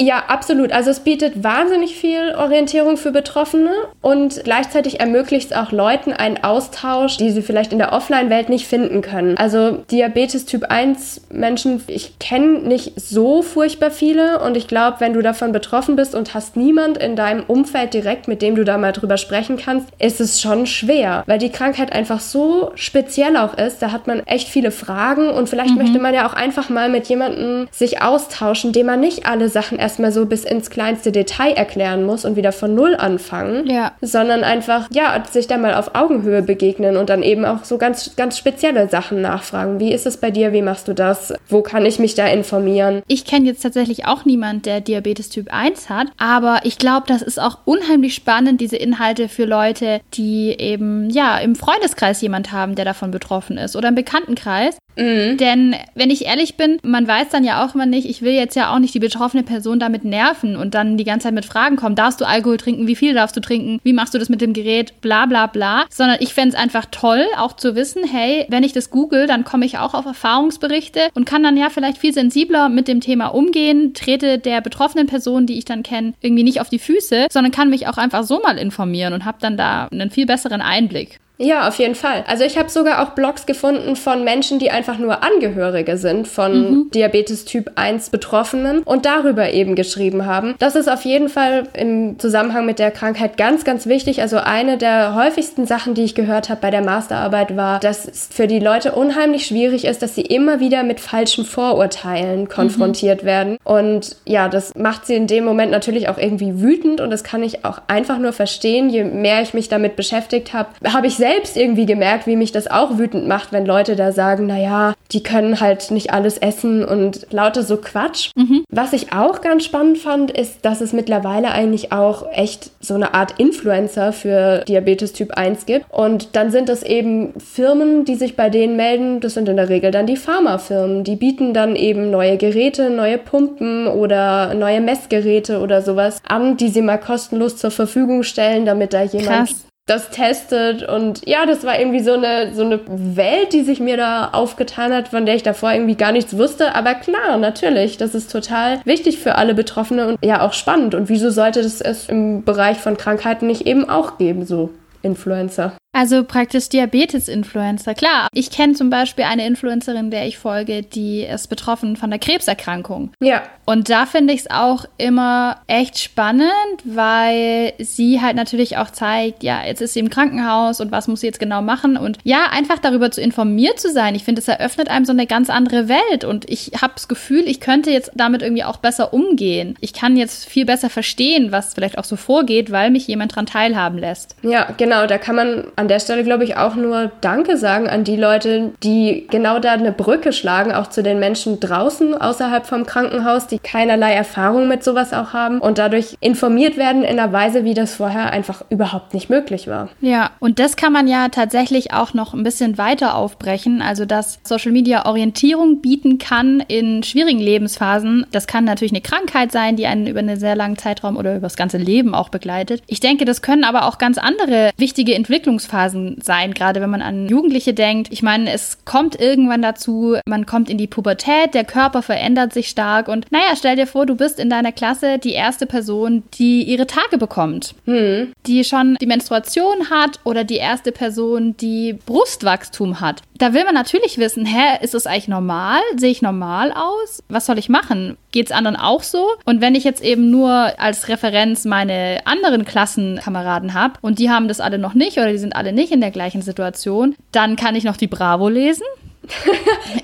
ja, 0.00 0.24
absolut. 0.28 0.72
Also 0.72 0.90
es 0.90 1.00
bietet 1.00 1.44
wahnsinnig 1.44 1.94
viel 1.94 2.34
Orientierung 2.34 2.96
für 2.96 3.12
Betroffene 3.12 3.70
und 4.00 4.42
gleichzeitig 4.44 4.98
ermöglicht 4.98 5.50
es 5.50 5.56
auch 5.56 5.72
Leuten 5.72 6.14
einen 6.14 6.42
Austausch, 6.42 7.18
die 7.18 7.30
sie 7.30 7.42
vielleicht 7.42 7.70
in 7.72 7.78
der 7.78 7.92
Offline-Welt 7.92 8.48
nicht 8.48 8.66
finden 8.66 9.02
können. 9.02 9.36
Also 9.36 9.72
Diabetes 9.90 10.46
Typ 10.46 10.64
1 10.64 11.26
Menschen, 11.30 11.82
ich 11.86 12.18
kenne 12.18 12.60
nicht 12.60 12.98
so 12.98 13.42
furchtbar 13.42 13.90
viele 13.90 14.40
und 14.40 14.56
ich 14.56 14.68
glaube, 14.68 15.00
wenn 15.00 15.12
du 15.12 15.20
davon 15.20 15.52
betroffen 15.52 15.96
bist 15.96 16.14
und 16.14 16.32
hast 16.32 16.56
niemand 16.56 16.96
in 16.96 17.14
deinem 17.14 17.44
Umfeld 17.46 17.92
direkt, 17.92 18.26
mit 18.26 18.40
dem 18.40 18.54
du 18.54 18.64
da 18.64 18.78
mal 18.78 18.92
drüber 18.92 19.18
sprechen 19.18 19.58
kannst, 19.58 19.88
ist 19.98 20.18
es 20.22 20.40
schon 20.40 20.64
schwer, 20.64 21.24
weil 21.26 21.38
die 21.38 21.52
Krankheit 21.52 21.92
einfach 21.92 22.20
so 22.20 22.72
speziell 22.74 23.36
auch 23.36 23.52
ist. 23.52 23.82
Da 23.82 23.92
hat 23.92 24.06
man 24.06 24.20
echt 24.20 24.48
viele 24.48 24.70
Fragen 24.70 25.28
und 25.28 25.50
vielleicht 25.50 25.72
mhm. 25.72 25.82
möchte 25.82 25.98
man 25.98 26.14
ja 26.14 26.26
auch 26.26 26.32
einfach 26.32 26.70
mal 26.70 26.88
mit 26.88 27.06
jemandem 27.08 27.68
sich 27.70 28.00
austauschen, 28.00 28.72
dem 28.72 28.86
man 28.86 29.00
nicht 29.00 29.26
alle 29.26 29.50
Sachen 29.50 29.78
erst 29.78 29.89
erstmal 29.90 30.12
so 30.12 30.24
bis 30.24 30.44
ins 30.44 30.70
kleinste 30.70 31.10
Detail 31.10 31.52
erklären 31.52 32.06
muss 32.06 32.24
und 32.24 32.36
wieder 32.36 32.52
von 32.52 32.76
Null 32.76 32.94
anfangen, 32.94 33.66
ja. 33.66 33.90
sondern 34.00 34.44
einfach, 34.44 34.88
ja, 34.92 35.20
sich 35.28 35.48
da 35.48 35.58
mal 35.58 35.74
auf 35.74 35.96
Augenhöhe 35.96 36.42
begegnen 36.42 36.96
und 36.96 37.10
dann 37.10 37.24
eben 37.24 37.44
auch 37.44 37.64
so 37.64 37.76
ganz, 37.76 38.14
ganz 38.14 38.38
spezielle 38.38 38.88
Sachen 38.88 39.20
nachfragen. 39.20 39.80
Wie 39.80 39.92
ist 39.92 40.06
es 40.06 40.18
bei 40.18 40.30
dir? 40.30 40.52
Wie 40.52 40.62
machst 40.62 40.86
du 40.86 40.94
das? 40.94 41.34
Wo 41.48 41.62
kann 41.62 41.84
ich 41.86 41.98
mich 41.98 42.14
da 42.14 42.28
informieren? 42.28 43.02
Ich 43.08 43.24
kenne 43.24 43.46
jetzt 43.46 43.62
tatsächlich 43.62 44.06
auch 44.06 44.24
niemand, 44.24 44.64
der 44.64 44.80
Diabetes 44.80 45.28
Typ 45.28 45.52
1 45.52 45.90
hat, 45.90 46.06
aber 46.18 46.60
ich 46.62 46.78
glaube, 46.78 47.06
das 47.08 47.22
ist 47.22 47.40
auch 47.40 47.58
unheimlich 47.64 48.14
spannend, 48.14 48.60
diese 48.60 48.76
Inhalte 48.76 49.28
für 49.28 49.44
Leute, 49.44 50.00
die 50.14 50.54
eben, 50.56 51.10
ja, 51.10 51.38
im 51.38 51.56
Freundeskreis 51.56 52.20
jemand 52.20 52.52
haben, 52.52 52.76
der 52.76 52.84
davon 52.84 53.10
betroffen 53.10 53.58
ist 53.58 53.74
oder 53.74 53.88
im 53.88 53.96
Bekanntenkreis. 53.96 54.76
Mhm. 54.96 55.36
Denn 55.38 55.76
wenn 55.94 56.10
ich 56.10 56.26
ehrlich 56.26 56.56
bin, 56.56 56.78
man 56.82 57.06
weiß 57.06 57.28
dann 57.30 57.44
ja 57.44 57.64
auch 57.64 57.74
immer 57.74 57.86
nicht, 57.86 58.08
ich 58.08 58.22
will 58.22 58.32
jetzt 58.32 58.56
ja 58.56 58.74
auch 58.74 58.78
nicht 58.78 58.94
die 58.94 59.00
betroffene 59.00 59.42
Person 59.42 59.79
damit 59.80 60.04
nerven 60.04 60.56
und 60.56 60.74
dann 60.74 60.96
die 60.96 61.04
ganze 61.04 61.24
Zeit 61.24 61.34
mit 61.34 61.44
Fragen 61.44 61.76
kommen. 61.76 61.96
Darfst 61.96 62.20
du 62.20 62.26
Alkohol 62.26 62.56
trinken? 62.56 62.86
Wie 62.86 62.96
viel 62.96 63.14
darfst 63.14 63.36
du 63.36 63.40
trinken? 63.40 63.80
Wie 63.82 63.92
machst 63.92 64.14
du 64.14 64.18
das 64.18 64.28
mit 64.28 64.40
dem 64.40 64.52
Gerät? 64.52 65.00
Bla 65.00 65.26
bla 65.26 65.46
bla. 65.46 65.84
Sondern 65.90 66.18
ich 66.20 66.34
fände 66.34 66.54
es 66.54 66.60
einfach 66.62 66.86
toll, 66.90 67.24
auch 67.36 67.54
zu 67.54 67.74
wissen, 67.74 68.04
hey, 68.04 68.46
wenn 68.48 68.62
ich 68.62 68.72
das 68.72 68.90
google, 68.90 69.26
dann 69.26 69.44
komme 69.44 69.66
ich 69.66 69.78
auch 69.78 69.94
auf 69.94 70.06
Erfahrungsberichte 70.06 71.08
und 71.14 71.24
kann 71.24 71.42
dann 71.42 71.56
ja 71.56 71.70
vielleicht 71.70 71.98
viel 71.98 72.12
sensibler 72.12 72.68
mit 72.68 72.88
dem 72.88 73.00
Thema 73.00 73.28
umgehen, 73.28 73.94
trete 73.94 74.38
der 74.38 74.60
betroffenen 74.60 75.06
Person, 75.06 75.46
die 75.46 75.58
ich 75.58 75.64
dann 75.64 75.82
kenne, 75.82 76.14
irgendwie 76.20 76.44
nicht 76.44 76.60
auf 76.60 76.68
die 76.68 76.78
Füße, 76.78 77.26
sondern 77.30 77.52
kann 77.52 77.70
mich 77.70 77.88
auch 77.88 77.96
einfach 77.96 78.24
so 78.24 78.40
mal 78.40 78.58
informieren 78.58 79.12
und 79.12 79.24
habe 79.24 79.38
dann 79.40 79.56
da 79.56 79.88
einen 79.90 80.10
viel 80.10 80.26
besseren 80.26 80.60
Einblick. 80.60 81.18
Ja, 81.42 81.66
auf 81.66 81.76
jeden 81.76 81.94
Fall. 81.94 82.22
Also 82.26 82.44
ich 82.44 82.58
habe 82.58 82.68
sogar 82.68 83.02
auch 83.02 83.12
Blogs 83.12 83.46
gefunden 83.46 83.96
von 83.96 84.24
Menschen, 84.24 84.58
die 84.58 84.70
einfach 84.70 84.98
nur 84.98 85.22
Angehörige 85.22 85.96
sind 85.96 86.28
von 86.28 86.52
mhm. 86.52 86.90
Diabetes 86.90 87.46
Typ 87.46 87.72
1 87.76 88.10
Betroffenen 88.10 88.82
und 88.82 89.06
darüber 89.06 89.50
eben 89.50 89.74
geschrieben 89.74 90.26
haben. 90.26 90.54
Das 90.58 90.76
ist 90.76 90.86
auf 90.86 91.02
jeden 91.06 91.30
Fall 91.30 91.66
im 91.72 92.18
Zusammenhang 92.18 92.66
mit 92.66 92.78
der 92.78 92.90
Krankheit 92.90 93.38
ganz, 93.38 93.64
ganz 93.64 93.86
wichtig. 93.86 94.20
Also 94.20 94.36
eine 94.36 94.76
der 94.76 95.14
häufigsten 95.14 95.64
Sachen, 95.64 95.94
die 95.94 96.04
ich 96.04 96.14
gehört 96.14 96.50
habe 96.50 96.60
bei 96.60 96.70
der 96.70 96.82
Masterarbeit 96.82 97.56
war, 97.56 97.80
dass 97.80 98.06
es 98.06 98.28
für 98.30 98.46
die 98.46 98.58
Leute 98.58 98.92
unheimlich 98.92 99.46
schwierig 99.46 99.86
ist, 99.86 100.02
dass 100.02 100.14
sie 100.14 100.22
immer 100.22 100.60
wieder 100.60 100.82
mit 100.82 101.00
falschen 101.00 101.46
Vorurteilen 101.46 102.50
konfrontiert 102.50 103.22
mhm. 103.22 103.26
werden. 103.26 103.56
Und 103.64 104.16
ja, 104.26 104.50
das 104.50 104.74
macht 104.74 105.06
sie 105.06 105.14
in 105.14 105.26
dem 105.26 105.46
Moment 105.46 105.72
natürlich 105.72 106.10
auch 106.10 106.18
irgendwie 106.18 106.60
wütend 106.60 107.00
und 107.00 107.08
das 107.08 107.24
kann 107.24 107.42
ich 107.42 107.64
auch 107.64 107.80
einfach 107.86 108.18
nur 108.18 108.34
verstehen. 108.34 108.90
Je 108.90 109.04
mehr 109.04 109.40
ich 109.40 109.54
mich 109.54 109.70
damit 109.70 109.96
beschäftigt 109.96 110.52
habe, 110.52 110.68
habe 110.86 111.06
ich 111.06 111.16
selbst 111.16 111.29
selbst 111.30 111.56
irgendwie 111.56 111.86
gemerkt, 111.86 112.26
wie 112.26 112.34
mich 112.34 112.50
das 112.50 112.68
auch 112.68 112.98
wütend 112.98 113.28
macht, 113.28 113.52
wenn 113.52 113.64
Leute 113.64 113.94
da 113.94 114.10
sagen, 114.10 114.46
naja, 114.46 114.94
die 115.12 115.22
können 115.22 115.60
halt 115.60 115.90
nicht 115.92 116.12
alles 116.12 116.38
essen 116.38 116.84
und 116.84 117.26
lauter 117.30 117.62
so 117.62 117.76
Quatsch. 117.76 118.30
Mhm. 118.34 118.64
Was 118.70 118.92
ich 118.92 119.12
auch 119.12 119.40
ganz 119.40 119.64
spannend 119.64 119.98
fand, 119.98 120.32
ist, 120.32 120.64
dass 120.64 120.80
es 120.80 120.92
mittlerweile 120.92 121.52
eigentlich 121.52 121.92
auch 121.92 122.26
echt 122.32 122.70
so 122.80 122.94
eine 122.94 123.14
Art 123.14 123.34
Influencer 123.38 124.12
für 124.12 124.64
Diabetes 124.66 125.12
Typ 125.12 125.32
1 125.32 125.66
gibt. 125.66 125.86
Und 125.90 126.34
dann 126.34 126.50
sind 126.50 126.68
es 126.68 126.82
eben 126.82 127.32
Firmen, 127.38 128.04
die 128.04 128.16
sich 128.16 128.34
bei 128.34 128.50
denen 128.50 128.76
melden. 128.76 129.20
Das 129.20 129.34
sind 129.34 129.48
in 129.48 129.56
der 129.56 129.68
Regel 129.68 129.92
dann 129.92 130.06
die 130.06 130.16
Pharmafirmen. 130.16 131.04
Die 131.04 131.16
bieten 131.16 131.54
dann 131.54 131.76
eben 131.76 132.10
neue 132.10 132.38
Geräte, 132.38 132.90
neue 132.90 133.18
Pumpen 133.18 133.86
oder 133.86 134.54
neue 134.54 134.80
Messgeräte 134.80 135.60
oder 135.60 135.82
sowas 135.82 136.20
an, 136.26 136.56
die 136.56 136.68
sie 136.68 136.82
mal 136.82 136.98
kostenlos 136.98 137.56
zur 137.56 137.70
Verfügung 137.70 138.24
stellen, 138.24 138.66
damit 138.66 138.92
da 138.92 139.02
jemand 139.02 139.48
Krass 139.48 139.69
das 139.90 140.10
testet. 140.10 140.82
Und 140.84 141.26
ja, 141.26 141.46
das 141.46 141.64
war 141.64 141.78
irgendwie 141.78 142.00
so 142.00 142.12
eine, 142.12 142.54
so 142.54 142.62
eine 142.62 142.80
Welt, 142.86 143.52
die 143.52 143.62
sich 143.62 143.80
mir 143.80 143.96
da 143.96 144.30
aufgetan 144.32 144.94
hat, 144.94 145.08
von 145.08 145.26
der 145.26 145.34
ich 145.34 145.42
davor 145.42 145.72
irgendwie 145.72 145.96
gar 145.96 146.12
nichts 146.12 146.36
wusste. 146.36 146.74
Aber 146.74 146.94
klar, 146.94 147.36
natürlich, 147.36 147.96
das 147.96 148.14
ist 148.14 148.30
total 148.30 148.80
wichtig 148.84 149.18
für 149.18 149.34
alle 149.34 149.54
Betroffene 149.54 150.06
und 150.06 150.24
ja 150.24 150.42
auch 150.42 150.52
spannend. 150.52 150.94
Und 150.94 151.08
wieso 151.08 151.30
sollte 151.30 151.62
das 151.62 151.80
es 151.80 152.08
im 152.08 152.44
Bereich 152.44 152.78
von 152.78 152.96
Krankheiten 152.96 153.48
nicht 153.48 153.66
eben 153.66 153.88
auch 153.88 154.16
geben, 154.16 154.46
so 154.46 154.70
Influencer? 155.02 155.72
Also 155.92 156.22
praktisch 156.22 156.68
Diabetes-Influencer. 156.68 157.94
Klar, 157.94 158.28
ich 158.32 158.50
kenne 158.50 158.74
zum 158.74 158.90
Beispiel 158.90 159.24
eine 159.24 159.44
Influencerin, 159.44 160.10
der 160.10 160.26
ich 160.26 160.38
folge, 160.38 160.82
die 160.82 161.22
ist 161.22 161.48
betroffen 161.48 161.96
von 161.96 162.10
der 162.10 162.20
Krebserkrankung. 162.20 163.10
Ja. 163.20 163.42
Und 163.66 163.90
da 163.90 164.06
finde 164.06 164.32
ich 164.32 164.40
es 164.40 164.50
auch 164.50 164.84
immer 164.98 165.58
echt 165.66 165.98
spannend, 165.98 166.50
weil 166.84 167.72
sie 167.78 168.20
halt 168.20 168.36
natürlich 168.36 168.76
auch 168.76 168.90
zeigt, 168.90 169.42
ja, 169.42 169.64
jetzt 169.64 169.82
ist 169.82 169.94
sie 169.94 170.00
im 170.00 170.10
Krankenhaus 170.10 170.80
und 170.80 170.92
was 170.92 171.08
muss 171.08 171.20
sie 171.20 171.26
jetzt 171.26 171.40
genau 171.40 171.60
machen. 171.60 171.96
Und 171.96 172.18
ja, 172.22 172.46
einfach 172.50 172.78
darüber 172.78 173.10
zu 173.10 173.20
informiert 173.20 173.80
zu 173.80 173.90
sein. 173.90 174.14
Ich 174.14 174.24
finde, 174.24 174.40
es 174.40 174.48
eröffnet 174.48 174.88
einem 174.88 175.04
so 175.04 175.12
eine 175.12 175.26
ganz 175.26 175.50
andere 175.50 175.88
Welt. 175.88 176.24
Und 176.24 176.48
ich 176.48 176.72
habe 176.80 176.94
das 176.94 177.08
Gefühl, 177.08 177.42
ich 177.46 177.60
könnte 177.60 177.90
jetzt 177.90 178.12
damit 178.14 178.42
irgendwie 178.42 178.64
auch 178.64 178.76
besser 178.76 179.12
umgehen. 179.12 179.76
Ich 179.80 179.92
kann 179.92 180.16
jetzt 180.16 180.48
viel 180.48 180.64
besser 180.64 180.88
verstehen, 180.88 181.50
was 181.50 181.74
vielleicht 181.74 181.98
auch 181.98 182.04
so 182.04 182.14
vorgeht, 182.14 182.70
weil 182.70 182.90
mich 182.90 183.08
jemand 183.08 183.32
daran 183.32 183.46
teilhaben 183.46 183.98
lässt. 183.98 184.36
Ja, 184.42 184.72
genau. 184.76 185.06
Da 185.06 185.18
kann 185.18 185.34
man 185.34 185.64
an 185.80 185.88
der 185.88 185.98
Stelle, 185.98 186.24
glaube 186.24 186.44
ich, 186.44 186.58
auch 186.58 186.74
nur 186.74 187.10
Danke 187.22 187.56
sagen 187.56 187.88
an 187.88 188.04
die 188.04 188.16
Leute, 188.16 188.72
die 188.82 189.26
genau 189.30 189.58
da 189.58 189.72
eine 189.72 189.92
Brücke 189.92 190.32
schlagen, 190.32 190.72
auch 190.72 190.88
zu 190.88 191.02
den 191.02 191.18
Menschen 191.18 191.58
draußen 191.58 192.20
außerhalb 192.20 192.66
vom 192.66 192.84
Krankenhaus, 192.84 193.46
die 193.46 193.58
keinerlei 193.58 194.12
Erfahrung 194.12 194.68
mit 194.68 194.84
sowas 194.84 195.14
auch 195.14 195.32
haben 195.32 195.58
und 195.58 195.78
dadurch 195.78 196.16
informiert 196.20 196.76
werden 196.76 197.02
in 197.02 197.18
einer 197.18 197.32
Weise, 197.32 197.64
wie 197.64 197.72
das 197.72 197.94
vorher 197.94 198.30
einfach 198.30 198.62
überhaupt 198.68 199.14
nicht 199.14 199.30
möglich 199.30 199.68
war. 199.68 199.88
Ja, 200.02 200.32
und 200.38 200.58
das 200.58 200.76
kann 200.76 200.92
man 200.92 201.08
ja 201.08 201.30
tatsächlich 201.30 201.94
auch 201.94 202.12
noch 202.12 202.34
ein 202.34 202.42
bisschen 202.42 202.76
weiter 202.76 203.14
aufbrechen. 203.14 203.80
Also, 203.80 204.04
dass 204.04 204.38
Social 204.44 204.72
Media 204.72 205.06
Orientierung 205.06 205.80
bieten 205.80 206.18
kann 206.18 206.60
in 206.68 207.02
schwierigen 207.02 207.40
Lebensphasen. 207.40 208.26
Das 208.32 208.46
kann 208.46 208.64
natürlich 208.64 208.92
eine 208.92 209.00
Krankheit 209.00 209.50
sein, 209.50 209.76
die 209.76 209.86
einen 209.86 210.06
über 210.06 210.18
einen 210.18 210.38
sehr 210.38 210.56
langen 210.56 210.76
Zeitraum 210.76 211.16
oder 211.16 211.32
über 211.32 211.46
das 211.46 211.56
ganze 211.56 211.78
Leben 211.78 212.14
auch 212.14 212.28
begleitet. 212.28 212.82
Ich 212.86 213.00
denke, 213.00 213.24
das 213.24 213.40
können 213.40 213.64
aber 213.64 213.86
auch 213.86 213.96
ganz 213.96 214.18
andere 214.18 214.72
wichtige 214.76 215.14
Entwicklungsphasen 215.14 215.69
Lebensphasen 215.70 216.18
sein, 216.22 216.54
gerade 216.54 216.80
wenn 216.80 216.90
man 216.90 217.02
an 217.02 217.28
Jugendliche 217.28 217.74
denkt. 217.74 218.08
Ich 218.10 218.22
meine, 218.22 218.52
es 218.52 218.78
kommt 218.84 219.18
irgendwann 219.20 219.62
dazu, 219.62 220.16
man 220.26 220.46
kommt 220.46 220.68
in 220.68 220.78
die 220.78 220.86
Pubertät, 220.86 221.54
der 221.54 221.64
Körper 221.64 222.02
verändert 222.02 222.52
sich 222.52 222.68
stark 222.68 223.08
und 223.08 223.30
naja, 223.30 223.54
stell 223.56 223.76
dir 223.76 223.86
vor, 223.86 224.06
du 224.06 224.16
bist 224.16 224.38
in 224.38 224.50
deiner 224.50 224.72
Klasse 224.72 225.18
die 225.18 225.32
erste 225.32 225.66
Person, 225.66 226.22
die 226.34 226.64
ihre 226.64 226.86
Tage 226.86 227.18
bekommt, 227.18 227.74
hm. 227.86 228.32
die 228.46 228.64
schon 228.64 228.96
die 229.00 229.06
Menstruation 229.06 229.90
hat 229.90 230.20
oder 230.24 230.44
die 230.44 230.56
erste 230.56 230.92
Person, 230.92 231.56
die 231.56 231.98
Brustwachstum 232.06 233.00
hat. 233.00 233.22
Da 233.38 233.54
will 233.54 233.64
man 233.64 233.74
natürlich 233.74 234.18
wissen, 234.18 234.44
hä, 234.44 234.78
ist 234.82 234.94
es 234.94 235.06
eigentlich 235.06 235.28
normal? 235.28 235.80
Sehe 235.96 236.10
ich 236.10 236.22
normal 236.22 236.72
aus? 236.72 237.22
Was 237.28 237.46
soll 237.46 237.58
ich 237.58 237.68
machen? 237.68 238.16
Geht 238.32 238.46
es 238.46 238.52
anderen 238.52 238.76
auch 238.76 239.02
so? 239.02 239.26
Und 239.44 239.60
wenn 239.60 239.74
ich 239.74 239.84
jetzt 239.84 240.02
eben 240.02 240.30
nur 240.30 240.50
als 240.78 241.08
Referenz 241.08 241.64
meine 241.64 242.20
anderen 242.26 242.64
Klassenkameraden 242.64 243.74
habe 243.74 243.94
und 244.02 244.18
die 244.18 244.30
haben 244.30 244.46
das 244.46 244.60
alle 244.60 244.78
noch 244.78 244.94
nicht 244.94 245.16
oder 245.16 245.32
die 245.32 245.38
sind 245.38 245.56
alle 245.56 245.72
nicht 245.72 245.92
in 245.92 246.00
der 246.00 246.12
gleichen 246.12 246.42
Situation, 246.42 247.16
dann 247.32 247.56
kann 247.56 247.74
ich 247.74 247.84
noch 247.84 247.96
die 247.96 248.06
Bravo 248.06 248.48
lesen. 248.48 248.84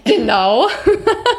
Genau. 0.04 0.68